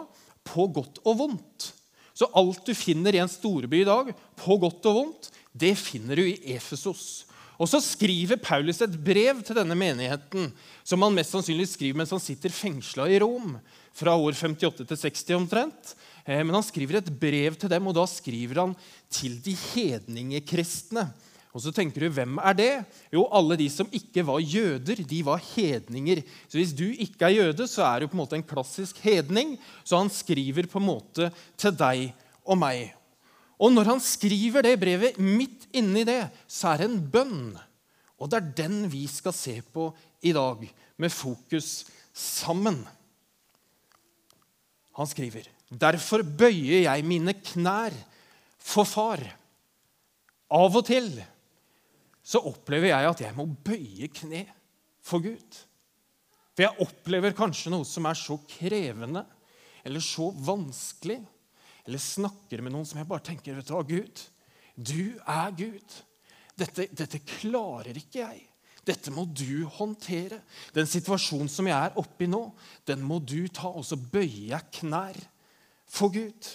på 0.45 0.67
godt 0.75 1.01
og 1.07 1.17
vondt. 1.23 1.71
Så 2.13 2.29
alt 2.37 2.61
du 2.67 2.75
finner 2.77 3.15
i 3.15 3.21
en 3.23 3.31
storby 3.31 3.79
i 3.81 3.87
dag, 3.87 4.11
på 4.37 4.57
godt 4.61 4.85
og 4.91 4.99
vondt, 4.99 5.31
det 5.49 5.73
finner 5.81 6.19
du 6.19 6.27
i 6.27 6.53
Efesos. 6.53 7.25
Og 7.63 7.69
så 7.71 7.79
skriver 7.79 8.41
Paulus 8.43 8.81
et 8.83 8.95
brev 8.99 9.39
til 9.45 9.55
denne 9.55 9.75
menigheten, 9.79 10.49
som 10.83 11.03
han 11.05 11.15
mest 11.15 11.31
sannsynlig 11.31 11.69
skriver 11.71 12.01
mens 12.01 12.11
han 12.11 12.19
sitter 12.19 12.51
fengsla 12.51 13.07
i 13.07 13.21
Rom, 13.23 13.55
fra 13.95 14.17
år 14.19 14.35
58 14.35 14.83
til 14.83 14.99
60 14.99 15.37
omtrent. 15.37 15.93
Eh, 16.25 16.41
men 16.43 16.57
han 16.57 16.65
skriver 16.65 16.99
et 16.99 17.11
brev 17.21 17.55
til 17.55 17.71
dem, 17.71 17.87
og 17.87 17.95
da 17.95 18.03
skriver 18.09 18.65
han 18.65 18.73
til 19.13 19.37
de 19.45 19.53
hedningekristne. 19.69 21.05
Og 21.53 21.61
så 21.61 21.71
tenker 21.71 22.03
du, 22.03 22.09
Hvem 22.09 22.39
er 22.41 22.57
det? 22.57 22.71
Jo, 23.13 23.27
alle 23.31 23.55
de 23.61 23.69
som 23.69 23.87
ikke 23.93 24.25
var 24.25 24.41
jøder, 24.41 25.03
de 25.05 25.19
var 25.23 25.43
hedninger. 25.53 26.23
Så 26.49 26.57
Hvis 26.57 26.73
du 26.73 26.87
ikke 26.89 27.29
er 27.29 27.37
jøde, 27.37 27.67
så 27.69 27.85
er 27.85 28.01
du 28.01 28.09
på 28.09 28.17
en 28.17 28.23
måte 28.25 28.39
en 28.39 28.49
klassisk 28.49 28.97
hedning. 29.05 29.55
Så 29.85 30.01
han 30.01 30.09
skriver 30.11 30.67
på 30.67 30.81
en 30.81 30.89
måte 30.89 31.29
til 31.55 31.77
deg 31.77 32.09
og 32.43 32.59
meg. 32.59 32.91
Og 33.61 33.73
når 33.73 33.91
han 33.91 34.01
skriver 34.01 34.65
det 34.65 34.79
brevet, 34.81 35.19
midt 35.21 35.67
inni 35.77 36.05
det, 36.07 36.25
så 36.47 36.73
er 36.73 36.81
det 36.81 36.89
en 36.89 37.03
bønn. 37.13 37.53
Og 38.17 38.29
det 38.29 38.39
er 38.39 38.53
den 38.63 38.77
vi 38.91 39.05
skal 39.11 39.35
se 39.35 39.59
på 39.61 39.91
i 40.23 40.33
dag, 40.35 40.63
med 40.97 41.11
fokus 41.11 41.85
sammen. 42.13 42.83
Han 44.93 45.07
skriver, 45.07 45.49
'Derfor 45.73 46.21
bøyer 46.21 46.85
jeg 46.85 47.05
mine 47.05 47.33
knær 47.33 47.93
for 48.59 48.83
far.' 48.83 49.37
Av 50.53 50.75
og 50.75 50.85
til 50.85 51.23
så 52.23 52.39
opplever 52.39 52.93
jeg 52.93 53.09
at 53.09 53.21
jeg 53.25 53.35
må 53.35 53.45
bøye 53.45 54.07
kne 54.07 54.45
for 55.03 55.19
Gud. 55.19 55.57
For 56.53 56.63
jeg 56.63 56.85
opplever 56.85 57.35
kanskje 57.35 57.73
noe 57.73 57.87
som 57.87 58.05
er 58.05 58.13
så 58.13 58.37
krevende 58.47 59.25
eller 59.83 59.99
så 59.99 60.29
vanskelig 60.31 61.19
eller 61.83 61.99
snakker 61.99 62.63
med 62.63 62.73
noen 62.73 62.87
som 62.87 63.01
jeg 63.01 63.09
bare 63.09 63.25
tenker 63.27 63.57
vet 63.57 63.69
du 63.69 63.75
Gud, 63.89 64.23
du 64.75 65.19
er 65.29 65.53
Gud. 65.57 65.99
Dette, 66.57 66.87
dette 66.93 67.19
klarer 67.25 67.97
ikke 67.97 68.21
jeg. 68.23 68.41
Dette 68.83 69.13
må 69.15 69.25
du 69.25 69.63
håndtere. 69.77 70.41
Den 70.75 70.87
situasjonen 70.89 71.51
som 71.51 71.67
jeg 71.69 71.77
er 71.77 71.99
oppi 71.99 72.27
nå, 72.29 72.41
den 72.87 73.03
må 73.05 73.19
du 73.23 73.47
ta. 73.47 73.71
Og 73.71 73.85
så 73.87 73.97
bøyer 73.97 74.53
jeg 74.53 74.71
knær 74.79 75.19
for 75.89 76.13
Gud. 76.13 76.49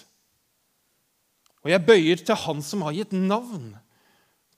Og 1.65 1.73
jeg 1.73 1.87
bøyer 1.87 2.23
til 2.23 2.39
Han 2.45 2.63
som 2.65 2.85
har 2.87 2.97
gitt 2.97 3.15
navn 3.17 3.73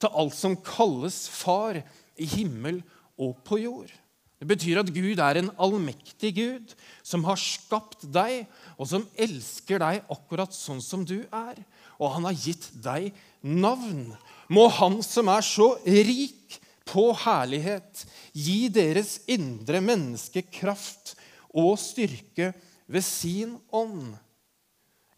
til 0.00 0.16
alt 0.16 0.36
som 0.36 0.56
kalles 0.64 1.26
far 1.28 1.78
i 1.80 2.28
himmel 2.34 2.80
og 3.20 3.40
på 3.46 3.60
jord. 3.60 3.92
Det 4.40 4.48
betyr 4.48 4.80
at 4.80 4.88
Gud 4.88 5.20
er 5.20 5.36
en 5.36 5.50
allmektig 5.60 6.32
Gud 6.38 6.72
som 7.04 7.26
har 7.28 7.36
skapt 7.36 8.06
deg, 8.08 8.46
og 8.80 8.88
som 8.88 9.04
elsker 9.20 9.82
deg 9.82 10.06
akkurat 10.08 10.54
sånn 10.56 10.80
som 10.80 11.04
du 11.04 11.18
er. 11.28 11.58
Og 12.00 12.14
han 12.14 12.24
har 12.24 12.38
gitt 12.40 12.70
deg 12.80 13.10
navn. 13.44 14.14
Må 14.48 14.64
Han 14.80 15.02
som 15.04 15.28
er 15.28 15.44
så 15.44 15.74
rik 15.84 16.56
på 16.88 17.10
herlighet, 17.20 18.06
gi 18.32 18.72
deres 18.72 19.20
indre 19.30 19.82
menneske 19.84 20.42
kraft 20.48 21.14
og 21.52 21.76
styrke 21.78 22.54
ved 22.90 23.04
sin 23.04 23.58
ånd. 23.68 24.16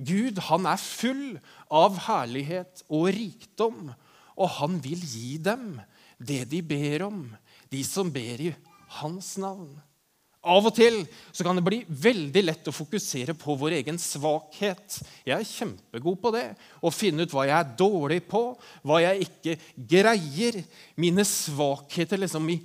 Gud, 0.02 0.41
han 0.50 0.67
er 0.67 0.83
full 0.83 1.38
av 1.71 1.97
herlighet 2.09 2.83
og 2.91 3.12
rikdom, 3.14 3.93
og 4.35 4.52
han 4.59 4.83
vil 4.83 4.99
gi 4.99 5.38
dem 5.38 5.79
det 6.19 6.43
de 6.50 6.59
ber 6.67 7.07
om, 7.07 7.25
de 7.71 7.87
som 7.87 8.11
ber 8.12 8.49
i 8.50 8.52
hans 9.00 9.37
navn. 9.40 9.72
Av 10.42 10.64
og 10.66 10.75
til 10.75 11.04
så 11.30 11.44
kan 11.46 11.54
det 11.54 11.62
bli 11.62 11.78
veldig 11.87 12.42
lett 12.42 12.66
å 12.66 12.75
fokusere 12.75 13.34
på 13.38 13.54
vår 13.61 13.76
egen 13.76 13.99
svakhet. 14.02 14.96
Jeg 15.22 15.37
er 15.37 15.46
kjempegod 15.46 16.18
på 16.18 16.32
det. 16.34 16.49
Å 16.82 16.90
finne 16.90 17.22
ut 17.22 17.34
hva 17.34 17.44
jeg 17.46 17.54
er 17.61 17.76
dårlig 17.78 18.25
på, 18.26 18.40
hva 18.82 18.99
jeg 19.04 19.28
ikke 19.28 19.54
greier. 19.94 20.58
Mine 20.99 21.22
svakheter 21.28 22.18
liksom 22.18 22.50
i, 22.50 22.58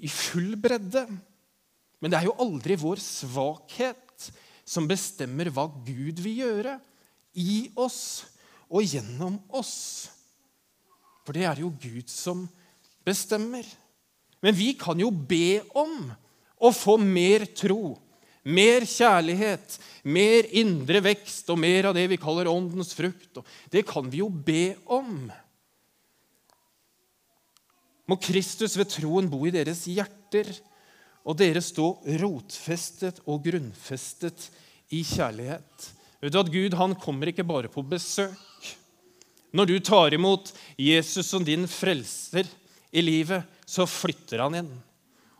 i 0.00 0.08
full 0.08 0.54
bredde. 0.56 1.04
Men 2.00 2.14
det 2.14 2.18
er 2.18 2.30
jo 2.30 2.38
aldri 2.40 2.80
vår 2.80 3.04
svakhet 3.04 4.32
som 4.64 4.88
bestemmer 4.88 5.52
hva 5.52 5.68
Gud 5.84 6.22
vil 6.24 6.40
gjøre 6.46 6.78
i 7.36 7.66
oss 7.76 8.24
og 8.72 8.88
gjennom 8.88 9.36
oss. 9.52 10.08
For 11.26 11.36
det 11.36 11.44
er 11.44 11.60
jo 11.60 11.70
Gud 11.76 12.08
som 12.08 12.46
bestemmer. 13.04 13.68
Men 14.42 14.56
vi 14.58 14.72
kan 14.78 14.98
jo 15.00 15.10
be 15.10 15.62
om 15.78 16.10
å 16.62 16.70
få 16.74 16.96
mer 16.98 17.46
tro, 17.58 17.94
mer 18.42 18.86
kjærlighet, 18.86 19.78
mer 20.02 20.48
indre 20.58 21.02
vekst 21.04 21.50
og 21.54 21.60
mer 21.62 21.90
av 21.90 21.96
det 21.96 22.08
vi 22.10 22.18
kaller 22.20 22.50
åndens 22.50 22.92
frukt. 22.98 23.38
Det 23.70 23.84
kan 23.86 24.10
vi 24.10 24.22
jo 24.22 24.28
be 24.30 24.74
om. 24.90 25.30
Må 28.10 28.18
Kristus 28.18 28.74
ved 28.78 28.90
troen 28.90 29.30
bo 29.30 29.44
i 29.46 29.54
deres 29.54 29.86
hjerter, 29.86 30.50
og 31.22 31.38
dere 31.38 31.62
stå 31.62 31.86
rotfestet 32.18 33.20
og 33.30 33.44
grunnfestet 33.44 34.48
i 34.90 35.04
kjærlighet. 35.06 35.90
Vet 36.22 36.34
du 36.34 36.38
at 36.40 36.50
Gud 36.50 36.74
han 36.78 36.96
kommer 36.98 37.30
ikke 37.30 37.46
bare 37.46 37.70
på 37.70 37.84
besøk. 37.86 38.34
Når 39.54 39.68
du 39.68 39.76
tar 39.84 40.14
imot 40.16 40.50
Jesus 40.80 41.28
som 41.28 41.44
din 41.46 41.68
frelser 41.70 42.48
i 42.90 43.04
livet, 43.04 43.46
så 43.72 43.86
flytter 43.88 44.44
han 44.44 44.58
inn. 44.60 44.72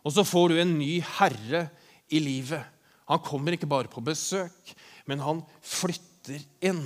Og 0.03 0.15
så 0.15 0.25
får 0.27 0.51
du 0.51 0.59
en 0.59 0.77
ny 0.79 0.97
herre 1.19 1.67
i 2.11 2.21
livet. 2.23 2.63
Han 3.11 3.21
kommer 3.23 3.55
ikke 3.55 3.69
bare 3.69 3.91
på 3.91 4.03
besøk, 4.03 4.73
men 5.09 5.21
han 5.23 5.43
flytter 5.61 6.41
inn. 6.65 6.85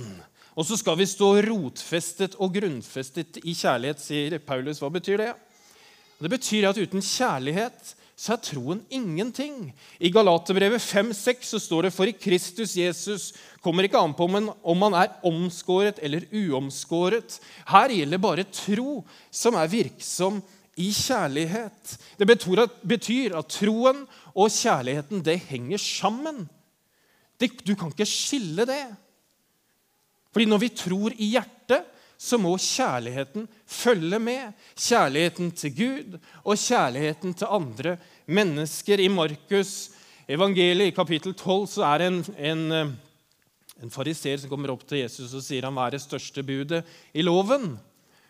Og 0.58 0.66
så 0.66 0.78
skal 0.78 0.98
vi 0.98 1.06
stå 1.06 1.30
rotfestet 1.46 2.34
og 2.42 2.56
grunnfestet 2.58 3.40
i 3.44 3.54
kjærlighet, 3.54 4.02
sier 4.02 4.40
Paulus. 4.42 4.82
Hva 4.82 4.90
betyr 4.92 5.22
det? 5.22 5.32
Det 6.18 6.30
betyr 6.32 6.66
at 6.66 6.80
uten 6.82 7.04
kjærlighet 7.04 7.94
så 8.18 8.34
er 8.34 8.42
troen 8.42 8.80
ingenting. 8.90 9.68
I 10.02 10.10
Galaterbrevet 10.10 10.82
5,6 10.82 11.52
så 11.52 11.60
står 11.62 11.86
det 11.86 11.92
for 11.94 12.10
i 12.10 12.16
Kristus 12.18 12.74
Jesus 12.74 13.28
kommer 13.62 13.86
ikke 13.86 14.00
an 14.02 14.16
på 14.18 14.26
om 14.26 14.80
man 14.82 14.96
er 14.98 15.14
omskåret 15.26 16.00
eller 16.02 16.26
uomskåret. 16.34 17.38
Her 17.70 17.94
gjelder 17.94 18.22
bare 18.22 18.48
tro 18.50 19.04
som 19.30 19.54
er 19.54 19.70
virksom 19.70 20.42
i 20.78 20.88
kjærlighet. 20.94 21.96
Det 22.18 22.26
betyr 22.26 23.34
at 23.36 23.50
troen 23.50 24.04
og 24.34 24.50
kjærligheten 24.54 25.24
det 25.26 25.40
henger 25.50 25.78
sammen. 25.78 26.48
du 27.38 27.74
kan 27.74 27.90
ikke 27.90 28.06
skille 28.06 28.66
det. 28.66 28.86
Fordi 30.32 30.44
når 30.44 30.58
vi 30.58 30.68
tror 30.68 31.12
i 31.18 31.32
hjertet, 31.34 31.84
så 32.18 32.38
må 32.38 32.56
kjærligheten 32.58 33.46
følge 33.66 34.18
med. 34.18 34.52
Kjærligheten 34.74 35.50
til 35.54 35.74
Gud 35.74 36.18
og 36.44 36.58
kjærligheten 36.58 37.34
til 37.34 37.46
andre 37.50 37.96
mennesker. 38.26 38.98
I 38.98 39.08
Markus 39.08 39.90
evangeliet 40.28 40.92
i 40.92 40.96
kapittel 40.96 41.34
12 41.34 41.66
så 41.66 41.84
er 41.84 41.98
det 41.98 42.06
en, 42.06 42.24
en, 42.38 42.96
en 43.82 43.90
fariser 43.90 44.36
som 44.36 44.50
kommer 44.50 44.74
opp 44.74 44.82
til 44.86 45.04
Jesus 45.04 45.34
og 45.34 45.44
sier 45.46 45.68
han 45.68 45.78
hva 45.78 45.86
er 45.86 45.96
det 45.96 46.02
største 46.02 46.42
budet 46.42 46.82
i 47.14 47.22
loven. 47.22 47.76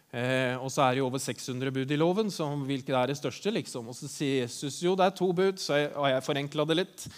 Eh, 0.08 0.54
og 0.56 0.70
så 0.72 0.86
er 0.86 0.94
det 0.94 1.02
jo 1.02 1.08
over 1.10 1.20
600 1.20 1.72
bud 1.74 1.90
i 1.92 1.98
loven, 2.00 2.30
så 2.32 2.46
hvilket 2.64 2.96
er 2.96 3.10
det 3.10 3.18
største? 3.18 3.52
liksom? 3.52 3.90
Og 3.90 3.96
så 3.96 4.08
sier 4.08 4.46
Jesus 4.46 4.80
jo 4.80 4.94
det 4.96 5.04
er 5.04 5.16
to 5.16 5.28
bud, 5.36 5.60
så 5.60 5.82
og 5.92 6.08
jeg 6.08 6.24
forenkla 6.24 6.64
det 6.68 6.78
litt. 6.78 7.08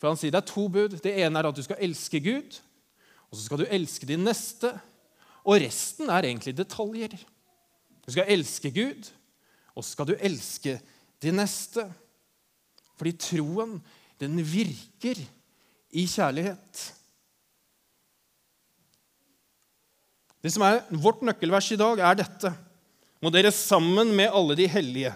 For 0.00 0.08
han 0.08 0.20
sier 0.20 0.32
det 0.32 0.40
er 0.40 0.48
to 0.48 0.64
bud. 0.72 0.96
Det 1.04 1.12
ene 1.20 1.38
er 1.40 1.50
at 1.50 1.56
du 1.56 1.62
skal 1.64 1.82
elske 1.84 2.20
Gud, 2.24 2.60
og 3.28 3.36
så 3.36 3.44
skal 3.44 3.60
du 3.60 3.66
elske 3.68 4.08
din 4.08 4.24
neste. 4.24 4.72
Og 5.44 5.60
resten 5.60 6.08
er 6.08 6.28
egentlig 6.30 6.56
detaljer. 6.56 7.18
Du 8.06 8.12
skal 8.12 8.32
elske 8.32 8.72
Gud, 8.72 9.10
og 9.76 9.84
så 9.84 9.92
skal 9.92 10.08
du 10.08 10.16
elske 10.16 10.78
din 11.20 11.36
neste. 11.36 11.84
Fordi 12.96 13.12
troen, 13.20 13.76
den 14.20 14.40
virker 14.44 15.20
i 15.92 16.06
kjærlighet. 16.08 16.80
Det 20.40 20.52
som 20.54 20.64
er 20.64 20.82
Vårt 21.02 21.22
nøkkelvers 21.26 21.70
i 21.74 21.78
dag 21.80 22.00
er 22.00 22.20
dette. 22.22 22.52
Må 23.20 23.32
dere 23.32 23.52
sammen 23.52 24.14
med 24.16 24.32
alle 24.32 24.56
de 24.56 24.68
hellige 24.70 25.12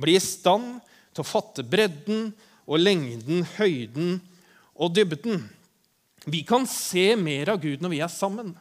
bli 0.00 0.16
i 0.16 0.22
stand 0.22 0.80
til 1.14 1.22
å 1.22 1.28
fatte 1.28 1.62
bredden 1.62 2.30
og 2.64 2.80
lengden, 2.80 3.44
høyden 3.58 4.16
og 4.74 4.94
dybden. 4.96 5.44
Vi 6.24 6.40
kan 6.48 6.64
se 6.70 7.12
mer 7.20 7.52
av 7.52 7.60
Gud 7.62 7.84
når 7.84 7.92
vi 7.92 8.00
er 8.02 8.12
sammen. 8.12 8.54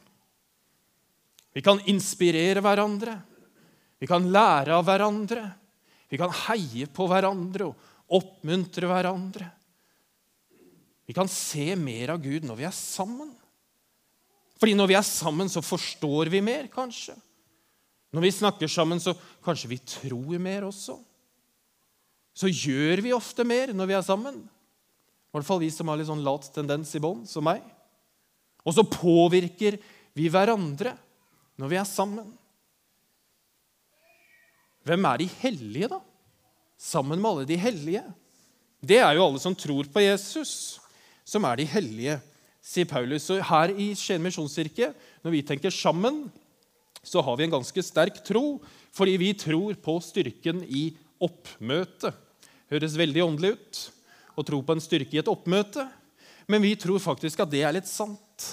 Vi 1.53 1.63
kan 1.63 1.79
inspirere 1.89 2.61
hverandre. 2.65 3.15
Vi 4.01 4.09
kan 4.09 4.25
lære 4.33 4.75
av 4.75 4.85
hverandre. 4.87 5.45
Vi 6.11 6.19
kan 6.19 6.33
heie 6.43 6.89
på 6.91 7.07
hverandre 7.09 7.69
og 7.71 8.17
oppmuntre 8.19 8.89
hverandre. 8.89 9.47
Vi 11.07 11.15
kan 11.15 11.29
se 11.31 11.73
mer 11.79 12.13
av 12.13 12.21
Gud 12.23 12.45
når 12.47 12.59
vi 12.59 12.67
er 12.67 12.75
sammen. 12.75 13.31
Fordi 14.63 14.77
når 14.79 14.87
vi 14.87 14.95
er 14.95 15.03
sammen, 15.03 15.49
så 15.51 15.59
forstår 15.59 16.29
vi 16.31 16.39
mer, 16.39 16.69
kanskje. 16.71 17.17
Når 18.15 18.23
vi 18.23 18.29
snakker 18.31 18.69
sammen, 18.71 19.01
så 19.03 19.11
kanskje 19.43 19.73
vi 19.73 19.77
tror 19.83 20.39
mer 20.39 20.63
også. 20.69 20.95
Så 22.31 22.47
gjør 22.47 23.01
vi 23.03 23.11
ofte 23.11 23.43
mer 23.43 23.73
når 23.75 23.91
vi 23.91 23.97
er 23.97 24.05
sammen. 24.07 24.37
I 24.39 25.35
hvert 25.35 25.49
fall 25.49 25.59
vi 25.65 25.67
som 25.73 25.91
har 25.91 25.99
litt 25.99 26.07
sånn 26.07 26.23
lat 26.23 26.47
tendens 26.55 26.95
i 26.95 27.03
bånd, 27.03 27.27
som 27.27 27.43
meg. 27.43 27.59
Og 28.63 28.71
så 28.77 28.87
påvirker 28.87 29.81
vi 30.15 30.31
hverandre 30.31 30.95
når 31.59 31.75
vi 31.75 31.83
er 31.83 31.89
sammen. 31.91 32.31
Hvem 34.87 35.11
er 35.11 35.25
de 35.25 35.31
hellige, 35.43 35.91
da? 35.91 35.99
Sammen 36.79 37.19
med 37.19 37.33
alle 37.33 37.49
de 37.51 37.59
hellige. 37.59 38.07
Det 38.79 39.03
er 39.03 39.11
jo 39.19 39.27
alle 39.27 39.43
som 39.43 39.59
tror 39.59 39.91
på 39.91 40.07
Jesus, 40.07 40.79
som 41.27 41.43
er 41.51 41.59
de 41.59 41.67
hellige, 41.67 42.21
sier 42.63 42.87
Paulus. 42.89 43.27
Og 43.33 43.43
her 43.49 43.73
i 43.75 43.91
Skien 43.97 44.23
misjonskirke, 44.23 44.93
når 45.23 45.35
vi 45.35 45.43
tenker 45.45 45.73
sammen, 45.73 46.25
så 47.03 47.21
har 47.25 47.37
vi 47.37 47.47
en 47.47 47.57
ganske 47.57 47.83
sterk 47.83 48.21
tro, 48.23 48.61
fordi 48.95 49.17
vi 49.19 49.33
tror 49.35 49.75
på 49.83 49.97
styrken 50.03 50.63
i 50.63 50.87
oppmøte. 51.23 52.13
Høres 52.71 52.95
veldig 52.97 53.25
åndelig 53.25 53.57
ut 53.57 53.81
å 54.39 54.45
tro 54.47 54.61
på 54.63 54.75
en 54.75 54.83
styrke 54.83 55.17
i 55.17 55.21
et 55.21 55.29
oppmøte, 55.29 55.83
men 56.49 56.63
vi 56.63 56.73
tror 56.79 57.03
faktisk 57.03 57.43
at 57.43 57.51
det 57.51 57.63
er 57.63 57.75
litt 57.75 57.89
sant. 57.89 58.47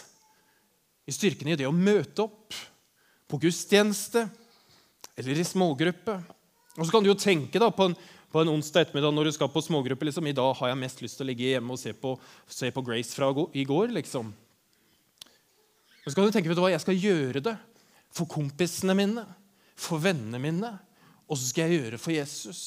I 1.07 1.15
styrken 1.15 1.51
i 1.51 1.57
det 1.59 1.67
å 1.67 1.75
møte 1.75 2.27
opp 2.27 2.55
på 3.31 3.39
gudstjeneste 3.41 4.27
eller 5.19 5.39
i 5.39 5.47
smågruppe. 5.47 6.19
Og 6.77 6.85
så 6.85 6.93
kan 6.93 7.05
du 7.05 7.11
jo 7.11 7.19
tenke 7.19 7.61
da 7.63 7.71
på 7.75 7.89
en, 7.89 7.97
på 8.31 8.43
en 8.43 8.53
onsdag 8.53 8.87
ettermiddag 8.87 9.15
når 9.15 9.27
du 9.29 9.33
skal 9.35 9.51
på 9.51 9.63
smågruppe 9.65 10.07
liksom, 10.07 10.29
I 10.31 10.37
dag 10.37 10.53
har 10.61 10.71
jeg 10.71 10.79
mest 10.79 11.03
lyst 11.03 11.19
til 11.19 11.27
å 11.27 11.31
ligge 11.31 11.49
hjemme 11.51 11.75
og 11.75 11.81
se 11.83 11.93
på, 11.97 12.15
se 12.47 12.71
på 12.71 12.85
Grace 12.87 13.15
fra 13.17 13.31
i 13.53 13.65
går. 13.67 13.91
liksom. 13.97 14.31
Så 16.07 16.15
kan 16.15 16.27
du 16.27 16.35
tenke 16.35 16.49
vet 16.49 16.59
du 16.59 16.63
hva, 16.63 16.71
jeg 16.73 16.83
skal 16.83 16.99
gjøre 16.99 17.43
det 17.45 17.57
for 18.15 18.31
kompisene 18.31 18.95
mine, 18.99 19.25
for 19.79 20.03
vennene 20.03 20.41
mine, 20.43 20.71
og 21.31 21.39
så 21.39 21.51
skal 21.51 21.69
jeg 21.69 21.81
gjøre 21.81 21.97
det 21.97 22.03
for 22.03 22.15
Jesus. 22.15 22.63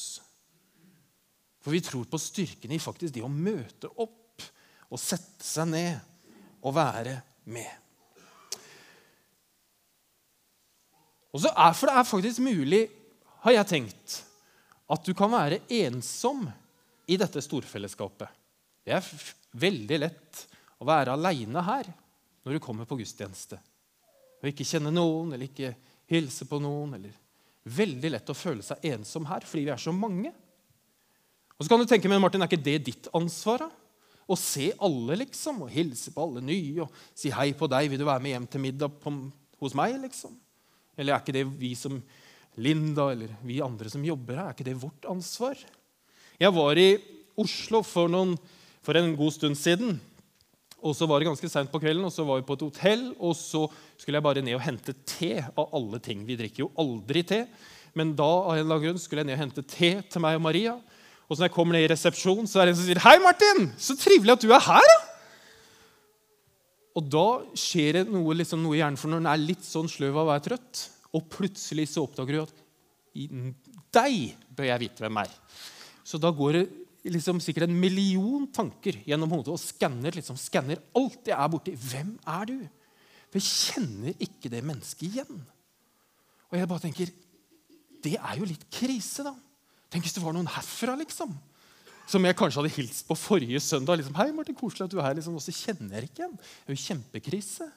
For 1.63 1.75
vi 1.75 1.82
tror 1.84 2.08
på 2.12 2.20
styrken 2.20 2.75
i 2.75 2.82
faktisk 2.82 3.15
det 3.15 3.24
å 3.24 3.32
møte 3.32 3.91
opp 3.96 4.48
og 4.93 5.01
sette 5.01 5.43
seg 5.43 5.72
ned 5.72 6.60
og 6.63 6.75
være 6.75 7.17
med. 7.51 7.72
Og 11.34 11.41
så 11.41 11.50
er, 11.50 11.74
For 11.74 11.89
det 11.89 11.98
er 11.98 12.08
faktisk 12.08 12.43
mulig, 12.46 12.84
har 13.43 13.58
jeg 13.58 13.70
tenkt, 13.72 14.20
at 14.93 15.05
du 15.05 15.13
kan 15.17 15.31
være 15.33 15.63
ensom 15.81 16.45
i 17.09 17.17
dette 17.19 17.41
storfellesskapet. 17.43 18.29
Det 18.83 18.93
er 18.93 19.07
veldig 19.57 20.00
lett 20.00 20.43
å 20.81 20.88
være 20.88 21.15
aleine 21.15 21.63
her 21.65 21.89
når 22.43 22.55
du 22.55 22.63
kommer 22.63 22.88
på 22.88 23.00
gudstjeneste. 23.00 23.59
Og 24.43 24.50
ikke 24.51 24.67
kjenne 24.67 24.91
noen 24.93 25.33
eller 25.33 25.47
ikke 25.47 25.73
hilse 26.12 26.45
på 26.50 26.59
noen. 26.62 26.97
eller 26.97 27.13
Veldig 27.63 28.12
lett 28.12 28.31
å 28.31 28.35
føle 28.35 28.65
seg 28.65 28.83
ensom 28.91 29.27
her 29.29 29.45
fordi 29.47 29.69
vi 29.69 29.73
er 29.73 29.81
så 29.81 29.93
mange. 29.95 30.33
Og 31.55 31.63
så 31.63 31.71
kan 31.71 31.79
du 31.79 31.88
tenke, 31.88 32.09
men 32.12 32.21
Martin, 32.21 32.41
Er 32.43 32.51
ikke 32.51 32.65
det 32.65 32.85
ditt 32.89 33.07
ansvar? 33.15 33.63
da? 33.63 33.70
Å 34.27 34.35
se 34.39 34.72
alle, 34.79 35.18
liksom, 35.20 35.63
og 35.63 35.72
hilse 35.72 36.11
på 36.11 36.24
alle 36.24 36.41
nye 36.44 36.83
og 36.83 36.91
si 37.15 37.29
hei 37.29 37.51
på 37.53 37.68
deg. 37.68 37.89
'Vil 37.89 38.00
du 38.00 38.05
være 38.05 38.24
med 38.24 38.31
hjem 38.31 38.48
til 38.48 38.61
middag 38.61 38.91
på, 39.00 39.31
hos 39.59 39.74
meg?' 39.75 40.00
liksom? 40.01 40.35
Eller 40.98 41.13
er 41.13 41.20
ikke 41.20 41.33
det 41.33 41.46
vi 41.59 41.74
som 41.75 42.01
Linda 42.61 43.09
eller 43.13 43.33
vi 43.42 43.61
andre 43.66 43.89
som 43.89 44.03
jobber 44.05 44.37
her, 44.37 44.50
er 44.51 44.55
ikke 44.55 44.68
det 44.68 44.79
vårt 44.81 45.07
ansvar? 45.09 45.57
Jeg 46.39 46.53
var 46.53 46.79
i 46.81 46.89
Oslo 47.39 47.81
for, 47.85 48.11
noen, 48.11 48.35
for 48.85 48.98
en 49.00 49.16
god 49.18 49.33
stund 49.33 49.57
siden. 49.57 49.96
Og 50.83 50.94
så 50.98 51.07
var 51.07 51.22
det 51.22 51.29
ganske 51.29 51.50
seint 51.50 51.72
på 51.72 51.79
kvelden, 51.81 52.03
og 52.05 52.11
så 52.13 52.25
var 52.27 52.42
vi 52.42 52.46
på 52.48 52.57
et 52.57 52.66
hotell. 52.66 53.05
Og 53.24 53.33
så 53.39 53.63
skulle 53.98 54.20
jeg 54.20 54.25
bare 54.25 54.44
ned 54.44 54.57
og 54.57 54.66
hente 54.66 54.96
te 55.07 55.37
av 55.39 55.72
alle 55.74 56.01
ting. 56.03 56.25
Vi 56.27 56.37
drikker 56.37 56.66
jo 56.66 56.74
aldri 56.83 57.24
te. 57.25 57.46
Men 57.98 58.11
da 58.18 58.27
av 58.27 58.51
en 58.57 58.66
eller 58.66 58.75
annen 58.75 58.85
grunn 58.89 59.01
skulle 59.01 59.24
jeg 59.24 59.31
ned 59.31 59.37
og 59.37 59.44
hente 59.46 59.63
te 59.63 59.94
til 60.11 60.24
meg 60.24 60.37
og 60.37 60.44
Maria. 60.44 60.75
Og 61.29 61.33
så 61.33 61.42
når 61.42 61.48
jeg 61.48 61.55
kommer 61.55 61.77
ned 61.77 61.87
i 61.87 61.92
resepsjonen, 61.94 62.50
så 62.50 62.59
er 62.59 62.68
det 62.68 62.74
en 62.74 62.79
som 62.81 62.89
sier 62.89 63.00
'Hei, 63.00 63.18
Martin! 63.24 63.72
Så 63.77 63.96
trivelig 63.98 64.33
at 64.35 64.42
du 64.44 64.51
er 64.51 64.59
her!' 64.59 64.92
da!» 64.92 65.00
Og 66.94 67.09
da 67.09 67.27
skjer 67.57 67.94
det 67.98 68.03
noe, 68.11 68.35
liksom, 68.37 68.61
noe 68.61 68.75
i 68.75 68.81
hjernen, 68.81 69.00
for 69.00 69.09
når 69.09 69.24
den 69.24 69.31
er 69.31 69.42
litt 69.42 69.63
sånn 69.66 69.89
sløv 69.89 70.13
av 70.13 70.27
å 70.27 70.31
være 70.33 70.46
trøtt, 70.50 70.89
og 71.13 71.27
plutselig 71.31 71.87
så 71.91 72.03
oppdager 72.05 72.37
du 72.37 72.43
at 72.43 72.61
i 73.13 73.27
deg 73.93 74.47
bør 74.57 74.69
jeg 74.71 74.81
vite 74.81 75.03
hvem 75.05 75.19
er. 75.21 75.33
Så 76.03 76.17
da 76.21 76.31
går 76.33 76.57
det 76.57 76.63
liksom 77.13 77.41
sikkert 77.43 77.67
en 77.67 77.77
million 77.77 78.47
tanker 78.53 78.97
gjennom 79.05 79.35
hodet 79.35 79.53
og 79.53 79.61
skanner, 79.61 80.15
liksom, 80.15 80.39
alt 80.39 81.29
jeg 81.29 81.37
er 81.37 81.51
borti. 81.51 81.75
Hvem 81.77 82.15
er 82.25 82.49
du? 82.49 82.57
For 83.29 83.39
jeg 83.39 83.49
kjenner 83.49 84.23
ikke 84.23 84.49
det 84.49 84.63
mennesket 84.65 85.09
igjen. 85.09 85.41
Og 86.51 86.57
jeg 86.57 86.69
bare 86.69 86.85
tenker 86.85 87.13
Det 88.03 88.17
er 88.19 88.35
jo 88.35 88.43
litt 88.43 88.65
krise, 88.67 89.23
da. 89.23 89.31
Tenk 89.89 90.03
hvis 90.03 90.17
det 90.17 90.23
var 90.25 90.33
noen 90.35 90.49
herfra, 90.51 90.97
liksom 90.99 91.31
som 92.09 92.25
jeg 92.27 92.35
kanskje 92.35 92.59
hadde 92.61 92.75
hilst 92.75 93.05
på 93.07 93.15
forrige 93.15 93.59
søndag. 93.63 93.97
Liksom, 93.97 94.15
'Hei, 94.15 94.31
Martin, 94.35 94.55
koselig 94.55 94.85
at 94.85 94.91
du 94.91 94.99
er 94.99 95.07
her.' 95.07 95.15
Liksom, 95.15 95.35
og 95.35 95.41
så 95.41 95.55
kjenner 95.55 95.95
jeg 95.95 96.09
ikke 96.09 96.23
igjen. 96.23 96.37
Det 96.37 96.67
er 96.67 96.75
jo 96.75 96.87
kjempekrise. 96.87 97.71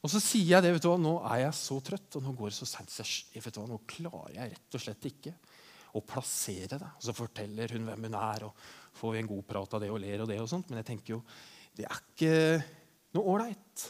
Og 0.00 0.08
så 0.08 0.20
sier 0.22 0.54
jeg 0.54 0.64
det. 0.64 0.72
vet 0.74 0.84
du 0.84 0.88
hva, 0.88 0.98
Nå 1.00 1.14
er 1.28 1.44
jeg 1.44 1.56
så 1.58 1.76
trøtt, 1.84 2.16
og 2.16 2.24
nå 2.24 2.32
går 2.38 2.52
det 2.52 2.56
så 2.56 2.68
seint. 2.68 3.56
Nå 3.68 3.80
klarer 3.90 4.36
jeg 4.38 4.52
rett 4.54 4.76
og 4.76 4.84
slett 4.84 5.08
ikke 5.10 5.34
å 5.96 6.02
plassere 6.06 6.78
det. 6.80 6.90
Og 6.96 7.06
så 7.08 7.16
forteller 7.16 7.74
hun 7.76 7.88
hvem 7.90 8.08
hun 8.08 8.18
er, 8.18 8.46
og 8.48 8.98
får 9.00 9.14
vi 9.14 9.22
en 9.22 9.30
god 9.30 9.46
prat 9.48 9.76
av 9.76 9.84
det 9.84 9.90
og 9.92 10.00
ler 10.02 10.24
og 10.24 10.30
det. 10.30 10.40
og 10.40 10.48
sånt. 10.50 10.70
Men 10.70 10.80
jeg 10.80 10.90
tenker 10.92 11.16
jo, 11.16 11.22
det 11.76 11.86
er 11.86 12.00
ikke 12.00 12.34
noe 13.16 13.34
ålreit. 13.34 13.86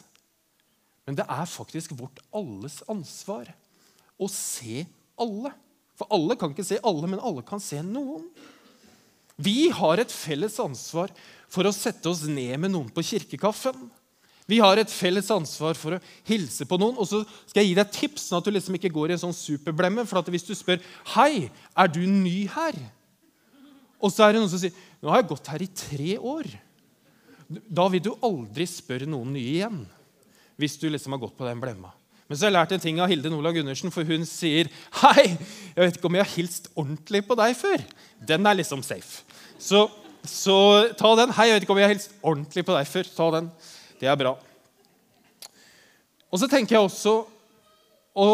Men 1.07 1.19
det 1.19 1.27
er 1.27 1.51
faktisk 1.51 1.95
vårt 1.99 2.21
alles 2.37 2.81
ansvar 2.91 3.53
å 4.21 4.29
se 4.31 4.85
alle. 5.21 5.53
For 5.99 6.11
alle 6.15 6.37
kan 6.41 6.55
ikke 6.55 6.67
se 6.67 6.81
alle, 6.87 7.09
men 7.11 7.23
alle 7.23 7.45
kan 7.47 7.63
se 7.63 7.81
noen. 7.85 8.27
Vi 9.41 9.71
har 9.73 10.01
et 10.01 10.13
felles 10.13 10.59
ansvar 10.61 11.13
for 11.51 11.67
å 11.67 11.75
sette 11.75 12.09
oss 12.11 12.27
ned 12.29 12.59
med 12.61 12.75
noen 12.75 12.91
på 12.93 13.05
kirkekaffen. 13.05 13.89
Vi 14.51 14.59
har 14.59 14.81
et 14.81 14.91
felles 14.91 15.29
ansvar 15.31 15.79
for 15.79 15.97
å 15.97 16.01
hilse 16.27 16.67
på 16.67 16.79
noen. 16.81 16.97
Og 16.99 17.07
så 17.07 17.23
skal 17.47 17.63
jeg 17.63 17.71
gi 17.71 17.77
deg 17.79 17.93
tips, 17.95 18.25
sånn 18.29 18.41
at 18.41 18.49
du 18.49 18.55
liksom 18.55 18.79
ikke 18.79 18.93
går 18.93 19.13
i 19.13 19.17
en 19.17 19.23
sånn 19.29 19.37
superblemme. 19.37 20.07
For 20.11 20.33
hvis 20.33 20.49
du 20.49 20.55
spør 20.59 20.83
'Hei, 21.15 21.51
er 21.77 21.89
du 21.89 22.01
ny 22.07 22.49
her?' 22.51 22.81
Og 24.01 24.11
så 24.11 24.25
er 24.25 24.33
det 24.33 24.41
noen 24.41 24.51
som 24.51 24.59
sier 24.59 24.75
'Nå 25.03 25.09
har 25.09 25.23
jeg 25.23 25.31
gått 25.31 25.47
her 25.47 25.63
i 25.63 25.71
tre 25.71 26.19
år'. 26.19 26.59
Da 27.71 27.89
vil 27.89 28.03
du 28.03 28.15
aldri 28.23 28.67
spørre 28.67 29.07
noen 29.07 29.33
nye 29.33 29.55
igjen. 29.59 29.87
Hvis 30.59 30.79
du 30.79 30.91
liksom 30.91 31.13
har 31.13 31.23
gått 31.23 31.37
på 31.39 31.47
den 31.47 31.61
blemma. 31.61 31.93
Men 32.29 32.39
så 32.39 32.47
har 32.47 32.51
jeg 32.51 32.59
lært 32.61 32.73
en 32.73 32.81
ting 32.81 33.01
av 33.01 33.09
Hilde 33.09 33.31
Nolag 33.31 33.55
Gundersen, 33.55 33.91
for 33.91 34.05
hun 34.05 34.25
sier 34.27 34.69
'Hei, 34.93 35.39
jeg 35.77 35.77
vet 35.77 35.97
ikke 35.97 36.07
om 36.07 36.15
jeg 36.15 36.25
har 36.25 36.37
hilst 36.37 36.69
ordentlig 36.77 37.27
på 37.27 37.37
deg 37.37 37.57
før.' 37.57 37.85
Den 38.27 38.47
er 38.47 38.55
liksom 38.55 38.83
safe. 38.83 39.23
Så, 39.59 39.91
så, 40.25 40.93
ta 40.97 41.15
den. 41.17 41.31
Hei, 41.31 41.47
jeg 41.47 41.55
vet 41.55 41.63
ikke 41.63 41.75
om 41.75 41.79
jeg 41.79 41.89
har 41.89 41.95
hilst 41.95 42.13
ordentlig 42.23 42.65
på 42.65 42.77
deg 42.77 42.87
før. 42.87 43.05
Ta 43.17 43.31
den. 43.41 43.51
Det 44.01 44.09
er 44.09 44.17
bra. 44.17 44.33
Og 46.31 46.41
så 46.41 46.49
tenker 46.49 46.77
jeg 46.77 46.87
også 46.87 47.15
å 48.17 48.29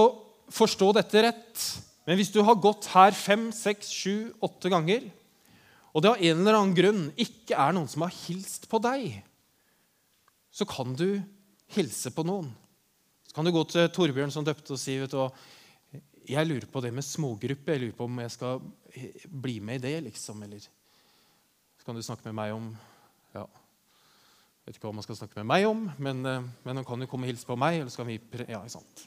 forstå 0.53 0.93
dette 0.95 1.25
rett. 1.27 1.65
Men 2.07 2.21
hvis 2.21 2.31
du 2.31 2.39
har 2.47 2.61
gått 2.63 2.87
her 2.93 3.17
fem, 3.17 3.49
seks, 3.55 3.91
sju, 3.91 4.31
åtte 4.45 4.71
ganger, 4.71 5.09
og 5.91 6.05
det 6.05 6.13
av 6.13 6.23
en 6.29 6.43
eller 6.43 6.59
annen 6.59 6.77
grunn 6.77 7.05
ikke 7.19 7.57
er 7.57 7.75
noen 7.75 7.89
som 7.91 8.05
har 8.05 8.15
hilst 8.27 8.69
på 8.71 8.79
deg, 8.85 9.17
så 10.53 10.67
kan 10.69 10.95
du 10.97 11.19
hilse 11.75 12.13
på 12.15 12.25
noen. 12.29 12.53
Så 13.27 13.35
kan 13.37 13.49
du 13.49 13.53
gå 13.53 13.65
til 13.69 13.89
Torbjørn 13.93 14.33
som 14.33 14.45
døpte, 14.47 14.77
og 14.77 14.81
si 14.81 14.99
vet 15.01 15.13
du 15.13 15.25
jeg 16.27 16.47
lurer 16.49 16.67
på 16.67 16.83
det 16.83 16.91
med 16.95 17.07
smågruppe. 17.07 17.75
Jeg 17.75 17.83
lurer 17.85 17.97
på 17.97 18.07
om 18.09 18.19
jeg 18.19 18.33
skal 18.35 18.63
bli 19.31 19.61
med 19.63 19.79
i 19.79 19.85
det. 19.85 19.97
liksom, 20.09 20.43
eller 20.43 20.63
så 20.63 21.87
kan 21.87 21.95
du 21.95 22.03
snakke 22.03 22.27
med 22.27 22.39
meg 22.39 22.55
om 22.55 22.71
Jeg 24.67 24.73
vet 24.73 24.79
ikke 24.81 24.89
hva 24.89 24.97
man 24.99 25.05
skal 25.07 25.19
snakke 25.21 25.39
med 25.39 25.47
meg 25.47 25.65
om, 25.69 25.83
men, 26.03 26.27
eh, 26.27 26.47
men 26.67 26.81
han 26.81 26.85
kan 26.89 26.99
jo 26.99 27.07
komme 27.07 27.23
og 27.23 27.31
hilse 27.31 27.47
på 27.47 27.55
meg. 27.55 27.77
eller 27.85 27.93
skal 27.95 28.09
vi... 28.09 28.17
Ja, 28.51 28.65
ikke 28.65 28.73
sant. 28.75 29.05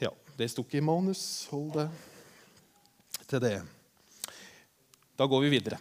Ja, 0.00 0.08
det 0.38 0.48
sto 0.48 0.64
ikke 0.64 0.80
i 0.80 0.86
manus. 0.88 1.44
Hold 1.50 1.74
det 1.74 1.90
til 3.28 3.42
det. 3.44 3.58
Da 5.20 5.26
går 5.28 5.44
vi 5.44 5.52
videre. 5.58 5.76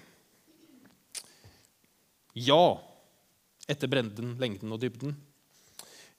Ja, 2.35 2.75
etter 3.63 3.87
brenden, 3.87 4.35
lengden 4.43 4.75
og 4.75 4.81
dybden. 4.83 5.15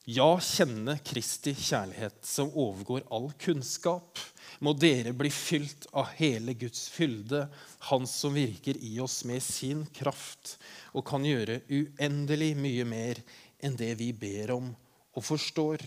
Ja, 0.09 0.31
kjenne 0.41 0.97
Kristi 1.05 1.53
kjærlighet 1.53 2.25
som 2.25 2.57
overgår 2.57 3.05
all 3.13 3.29
kunnskap. 3.43 4.17
Må 4.65 4.73
dere 4.77 5.13
bli 5.17 5.31
fylt 5.33 5.89
av 5.93 6.13
hele 6.19 6.55
Guds 6.59 6.87
fylde, 6.93 7.47
Han 7.91 8.07
som 8.07 8.35
virker 8.35 8.77
i 8.81 8.99
oss 9.01 9.25
med 9.25 9.43
sin 9.43 9.85
kraft 9.95 10.57
og 10.93 11.05
kan 11.07 11.25
gjøre 11.25 11.61
uendelig 11.69 12.55
mye 12.59 12.85
mer 12.89 13.21
enn 13.63 13.77
det 13.77 13.93
vi 14.01 14.13
ber 14.13 14.55
om 14.57 14.71
og 15.17 15.25
forstår. 15.25 15.85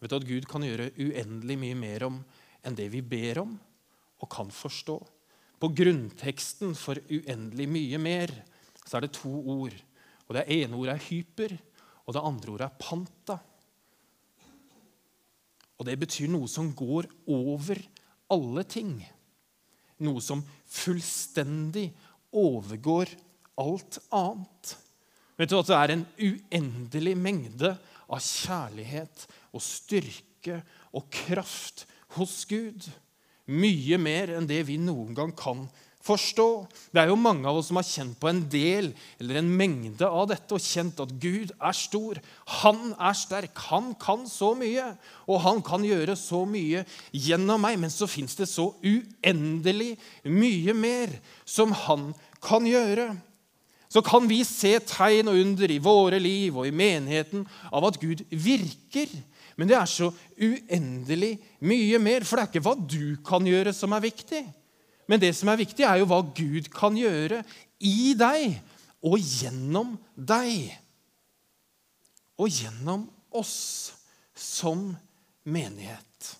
Vet 0.00 0.12
du 0.12 0.16
at 0.18 0.28
Gud 0.28 0.48
kan 0.50 0.64
gjøre 0.66 0.92
uendelig 0.98 1.58
mye 1.58 1.78
mer 1.78 2.06
om 2.08 2.20
enn 2.66 2.76
det 2.76 2.90
vi 2.92 3.02
ber 3.02 3.42
om 3.44 3.56
og 4.20 4.30
kan 4.32 4.50
forstå? 4.52 4.98
På 5.56 5.70
grunnteksten 5.72 6.74
for 6.76 7.00
uendelig 7.08 7.68
mye 7.70 8.00
mer 8.02 8.32
så 8.84 8.98
er 8.98 9.06
det 9.06 9.16
to 9.16 9.32
ord. 9.56 9.74
Og 10.26 10.34
Det 10.34 10.44
ene 10.52 10.76
ordet 10.76 10.96
er 10.96 11.06
hyper, 11.08 11.56
og 12.06 12.14
det 12.14 12.22
andre 12.22 12.52
ordet 12.52 12.66
er 12.66 12.80
panta. 12.82 13.38
Og 15.76 15.88
det 15.88 15.98
betyr 16.00 16.30
noe 16.32 16.48
som 16.48 16.70
går 16.76 17.08
over 17.28 17.80
alle 18.32 18.64
ting. 18.68 18.96
Noe 20.02 20.22
som 20.24 20.42
fullstendig 20.68 21.90
overgår 22.36 23.12
alt 23.60 23.98
annet. 24.14 24.76
Vet 25.36 25.52
du 25.52 25.58
at 25.58 25.68
det 25.68 25.76
er 25.76 25.92
en 25.92 26.06
uendelig 26.16 27.16
mengde 27.20 27.74
av 28.06 28.22
kjærlighet 28.22 29.26
og 29.52 29.64
styrke 29.64 30.62
og 30.96 31.10
kraft 31.12 31.84
hos 32.16 32.44
Gud? 32.48 32.86
Mye 33.46 33.98
mer 34.00 34.32
enn 34.36 34.48
det 34.48 34.62
vi 34.68 34.78
noen 34.80 35.12
gang 35.16 35.34
kan 35.36 35.66
forstå. 36.06 36.48
Det 36.94 37.02
er 37.02 37.10
jo 37.10 37.18
mange 37.18 37.48
av 37.50 37.58
oss 37.58 37.70
som 37.70 37.80
har 37.80 37.86
kjent 37.86 38.16
på 38.20 38.30
en 38.30 38.42
del 38.52 38.92
eller 39.20 39.40
en 39.40 39.50
mengde 39.58 40.06
av 40.06 40.28
dette 40.30 40.54
og 40.54 40.62
kjent 40.62 41.02
at 41.02 41.14
Gud 41.22 41.52
er 41.56 41.76
stor, 41.76 42.20
han 42.62 42.92
er 42.94 43.18
sterk, 43.18 43.58
han 43.70 43.92
kan 44.00 44.26
så 44.30 44.52
mye, 44.58 44.92
og 45.26 45.42
han 45.44 45.62
kan 45.66 45.84
gjøre 45.86 46.16
så 46.18 46.44
mye 46.48 46.84
gjennom 47.12 47.62
meg. 47.66 47.78
Men 47.82 47.92
så 47.92 48.08
fins 48.10 48.38
det 48.38 48.48
så 48.50 48.70
uendelig 48.84 49.94
mye 50.24 50.76
mer 50.76 51.16
som 51.44 51.74
han 51.86 52.12
kan 52.44 52.66
gjøre. 52.68 53.10
Så 53.88 54.02
kan 54.04 54.26
vi 54.28 54.42
se 54.44 54.74
tegn 54.82 55.30
og 55.30 55.38
under 55.38 55.70
i 55.70 55.80
våre 55.82 56.18
liv 56.20 56.56
og 56.58 56.66
i 56.68 56.74
menigheten 56.74 57.46
av 57.70 57.86
at 57.88 57.98
Gud 58.02 58.24
virker. 58.30 59.10
Men 59.56 59.70
det 59.70 59.76
er 59.78 59.88
så 59.88 60.10
uendelig 60.36 61.36
mye 61.64 62.00
mer, 62.02 62.26
for 62.26 62.36
det 62.36 62.44
er 62.44 62.50
ikke 62.50 62.64
hva 62.66 62.74
du 62.76 63.16
kan 63.24 63.46
gjøre, 63.46 63.72
som 63.72 63.94
er 63.96 64.04
viktig. 64.04 64.42
Men 65.06 65.22
det 65.22 65.32
som 65.38 65.50
er 65.50 65.60
viktig, 65.60 65.84
er 65.86 66.00
jo 66.00 66.08
hva 66.10 66.20
Gud 66.34 66.70
kan 66.74 66.96
gjøre 66.98 67.42
i 67.78 68.14
deg 68.18 68.58
og 69.06 69.20
gjennom 69.20 69.94
deg. 70.14 70.72
Og 72.36 72.50
gjennom 72.52 73.06
oss 73.36 73.92
som 74.36 74.90
menighet. 75.46 76.32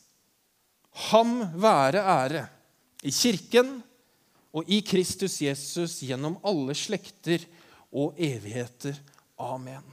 Ham 1.11 1.38
være 1.61 2.02
ære 2.02 2.46
i 3.07 3.12
Kirken 3.12 3.76
og 4.57 4.68
i 4.72 4.81
Kristus 4.85 5.38
Jesus 5.44 6.00
gjennom 6.05 6.38
alle 6.46 6.74
slekter 6.76 7.44
og 7.92 8.16
evigheter. 8.18 8.96
Amen. 9.37 9.85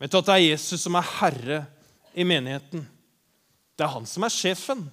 Vet 0.00 0.12
du 0.12 0.20
at 0.20 0.30
det 0.30 0.36
er 0.38 0.46
Jesus 0.46 0.86
som 0.86 0.96
er 0.96 1.12
herre 1.18 1.60
i 2.14 2.24
menigheten? 2.24 2.86
Det 3.76 3.84
er 3.84 3.92
han 3.92 4.06
som 4.08 4.24
er 4.24 4.32
sjefen. 4.32 4.86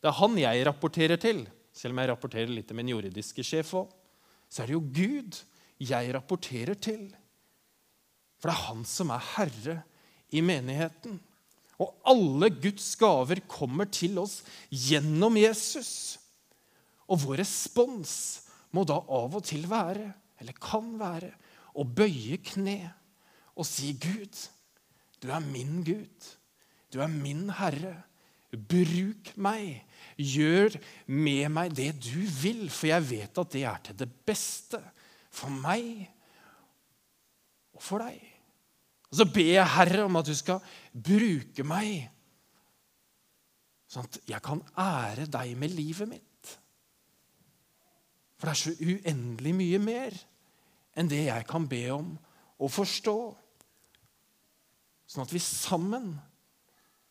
Det 0.00 0.10
er 0.10 0.18
han 0.20 0.36
jeg 0.38 0.66
rapporterer 0.68 1.18
til. 1.20 1.44
Selv 1.76 1.92
om 1.92 2.00
jeg 2.00 2.10
rapporterer 2.10 2.52
litt 2.52 2.68
til 2.70 2.78
min 2.78 2.90
jordiske 2.94 3.44
sjef 3.44 3.74
òg, 3.76 3.92
så 4.48 4.62
er 4.62 4.70
det 4.70 4.76
jo 4.76 4.84
Gud 4.96 5.40
jeg 5.82 6.12
rapporterer 6.14 6.78
til. 6.80 7.10
For 8.40 8.48
det 8.48 8.54
er 8.54 8.66
han 8.70 8.84
som 8.88 9.12
er 9.12 9.26
herre 9.34 9.76
i 10.32 10.42
menigheten. 10.44 11.18
Og 11.82 11.92
alle 12.08 12.48
Guds 12.54 12.88
gaver 12.96 13.42
kommer 13.50 13.88
til 13.92 14.16
oss 14.22 14.40
gjennom 14.72 15.36
Jesus. 15.36 16.16
Og 17.12 17.20
vår 17.26 17.42
respons 17.42 18.14
må 18.72 18.86
da 18.88 18.96
av 18.96 19.36
og 19.36 19.44
til 19.46 19.66
være, 19.68 20.08
eller 20.40 20.56
kan 20.60 20.94
være, 21.00 21.32
å 21.76 21.84
bøye 21.84 22.38
kne 22.40 22.78
og 23.56 23.66
si, 23.68 23.92
'Gud, 23.92 24.32
du 25.20 25.28
er 25.32 25.40
min 25.44 25.82
Gud. 25.84 26.32
Du 26.92 27.00
er 27.00 27.10
min 27.12 27.50
Herre. 27.50 28.02
Bruk 28.52 29.32
meg 29.36 29.82
Gjør 30.16 30.78
med 31.12 31.50
meg 31.52 31.74
det 31.76 31.90
du 32.00 32.22
vil, 32.40 32.66
for 32.72 32.90
jeg 32.90 33.08
vet 33.10 33.40
at 33.42 33.52
det 33.52 33.64
er 33.68 33.82
til 33.84 33.98
det 34.00 34.08
beste 34.26 34.80
for 35.34 35.52
meg 35.52 36.06
og 37.76 37.82
for 37.84 38.04
deg. 38.04 38.20
Og 39.12 39.20
så 39.20 39.26
ber 39.30 39.52
jeg 39.52 39.74
Herre 39.76 40.04
om 40.06 40.18
at 40.18 40.28
du 40.28 40.34
skal 40.36 40.62
bruke 40.92 41.66
meg, 41.66 42.08
sånn 43.86 44.08
at 44.08 44.18
jeg 44.26 44.42
kan 44.44 44.62
ære 44.82 45.28
deg 45.30 45.52
med 45.58 45.74
livet 45.76 46.10
mitt. 46.10 46.54
For 48.36 48.48
det 48.48 48.52
er 48.52 48.60
så 48.60 48.74
uendelig 48.82 49.52
mye 49.56 49.80
mer 49.80 50.16
enn 50.96 51.08
det 51.12 51.26
jeg 51.28 51.46
kan 51.48 51.68
be 51.68 51.82
om 51.92 52.14
og 52.56 52.72
forstå. 52.72 53.16
Sånn 55.06 55.24
at 55.24 55.32
vi 55.32 55.40
sammen, 55.42 56.16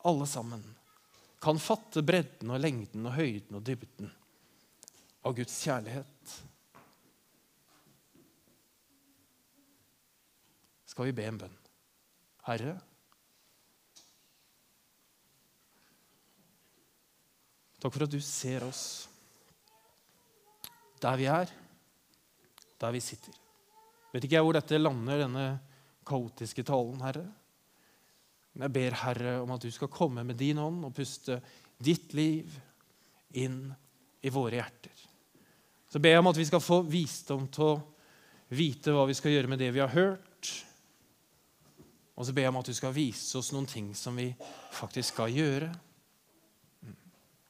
alle 0.06 0.28
sammen, 0.30 0.66
kan 1.46 1.60
fatte 1.62 2.02
bredden 2.02 2.50
og 2.50 2.62
lengden 2.62 3.06
og 3.06 3.14
høyden 3.20 3.60
og 3.60 3.62
dybden 3.68 4.10
av 5.26 5.36
Guds 5.38 5.54
kjærlighet. 5.62 6.34
Skal 10.90 11.12
vi 11.12 11.14
be 11.20 11.28
en 11.30 11.38
bønn? 11.44 11.60
Herre, 12.48 12.74
takk 17.82 17.94
for 17.94 18.08
at 18.08 18.14
du 18.14 18.22
ser 18.26 18.66
oss 18.66 18.84
der 21.02 21.18
vi 21.22 21.30
er, 21.30 21.50
der 22.82 22.94
vi 22.94 23.06
sitter. 23.06 23.34
Vet 24.14 24.26
ikke 24.26 24.40
jeg 24.40 24.46
hvor 24.48 24.58
dette 24.58 24.82
lander, 24.82 25.26
denne 25.28 25.50
kaotiske 26.08 26.66
talen, 26.66 27.02
Herre. 27.06 27.28
Men 28.56 28.70
jeg 28.70 28.76
ber, 28.78 28.98
Herre, 29.04 29.34
om 29.44 29.52
at 29.52 29.66
du 29.66 29.72
skal 29.74 29.92
komme 29.92 30.24
med 30.24 30.40
din 30.40 30.60
ånd 30.64 30.86
og 30.88 30.94
puste 30.96 31.42
ditt 31.84 32.16
liv 32.16 32.54
inn 33.36 33.68
i 34.24 34.32
våre 34.32 34.62
hjerter. 34.62 35.02
Så 35.92 36.00
ber 36.00 36.16
jeg 36.16 36.24
om 36.24 36.32
at 36.32 36.40
vi 36.40 36.48
skal 36.48 36.64
få 36.64 36.80
visdom 36.88 37.50
til 37.52 37.74
å 37.76 37.82
vite 38.56 38.94
hva 38.96 39.04
vi 39.10 39.16
skal 39.18 39.36
gjøre 39.36 39.52
med 39.52 39.60
det 39.60 39.74
vi 39.76 39.84
har 39.84 39.92
hørt. 39.92 40.52
Og 42.16 42.24
så 42.24 42.32
ber 42.32 42.46
jeg 42.46 42.54
om 42.54 42.62
at 42.62 42.70
du 42.72 42.76
skal 42.78 42.96
vise 42.96 43.36
oss 43.40 43.52
noen 43.52 43.68
ting 43.68 43.92
som 43.98 44.16
vi 44.16 44.30
faktisk 44.76 45.18
skal 45.18 45.36
gjøre. 45.36 45.70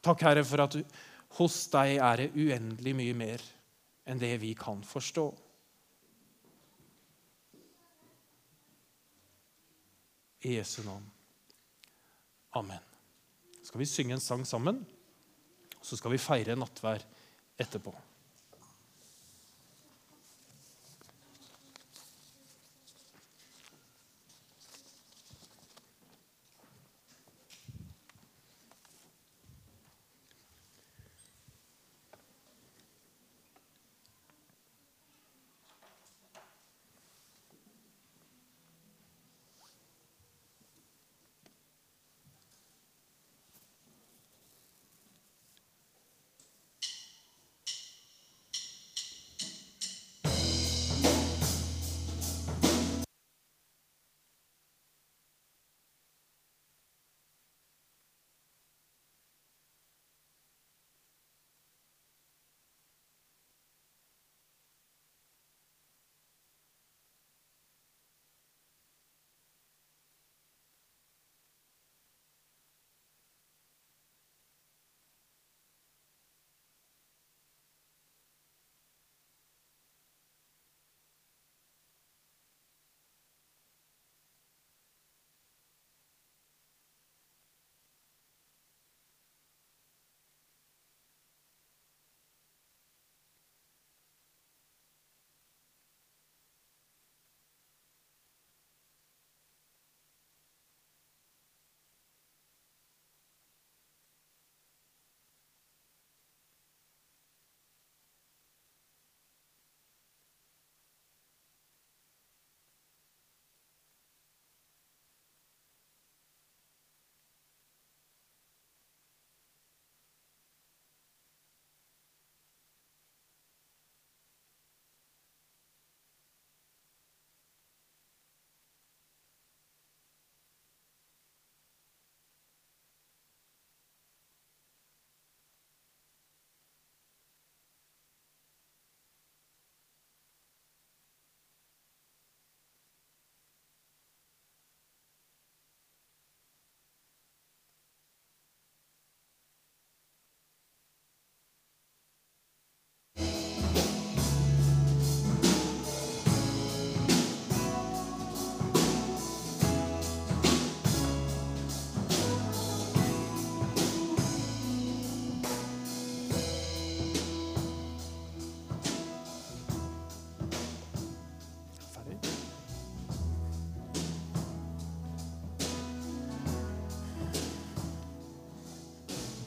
Takk, 0.06 0.26
Herre, 0.26 0.46
for 0.46 0.65
at 0.65 0.78
hos 1.38 1.60
deg 1.74 2.00
er 2.00 2.24
det 2.24 2.32
uendelig 2.34 2.94
mye 2.98 3.18
mer 3.18 3.46
enn 4.10 4.22
det 4.22 4.34
vi 4.41 4.54
kan 4.58 4.82
forstå. 4.86 5.26
I 10.45 10.58
Jesu 10.60 10.84
navn. 10.86 11.05
Amen. 12.53 12.84
Så 13.62 13.71
skal 13.71 13.81
vi 13.81 13.88
synge 13.89 14.13
en 14.13 14.21
sang 14.21 14.43
sammen, 14.47 14.84
og 15.79 15.86
så 15.86 15.97
skal 15.97 16.13
vi 16.13 16.21
feire 16.21 16.55
nattvær 16.55 17.01
etterpå. 17.58 17.93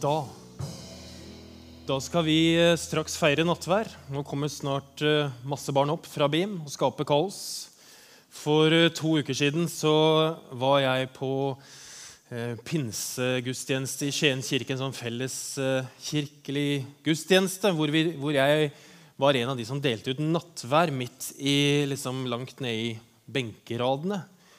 Da 0.08 0.24
Da 1.88 1.96
skal 2.04 2.24
vi 2.24 2.38
eh, 2.56 2.76
straks 2.80 3.16
feire 3.20 3.44
nattvær. 3.44 3.88
Nå 4.12 4.22
kommer 4.24 4.48
snart 4.52 5.02
eh, 5.04 5.32
masse 5.48 5.72
barn 5.72 5.92
opp 5.92 6.06
fra 6.08 6.28
BIM 6.32 6.58
og 6.62 6.70
skaper 6.72 7.04
kaos. 7.08 7.38
For 8.32 8.72
eh, 8.72 8.88
to 8.92 9.18
uker 9.20 9.36
siden 9.36 9.68
så 9.72 9.92
var 10.52 10.80
jeg 10.84 11.10
på 11.16 11.32
pinsegudstjeneste 12.68 14.04
i 14.04 14.12
Skien 14.12 14.42
kirke, 14.44 14.74
en 14.74 14.82
sånn 14.82 14.92
felles 14.92 15.36
kirkelig 16.04 16.84
gudstjeneste, 17.06 17.72
hvor, 17.72 17.88
vi, 17.88 18.02
hvor, 18.20 18.36
jeg 18.36 18.68
var 19.16 19.38
en 19.40 19.54
av 19.54 19.56
de 19.56 19.64
som 19.64 19.80
delte 19.80 20.12
ut 20.12 20.20
nattvær 20.20 20.92
midt 20.92 21.30
i, 21.40 21.88
liksom 21.88 22.26
langt 22.28 22.60
nede 22.60 22.90
i 22.90 22.90
benkeradene. 23.24 24.20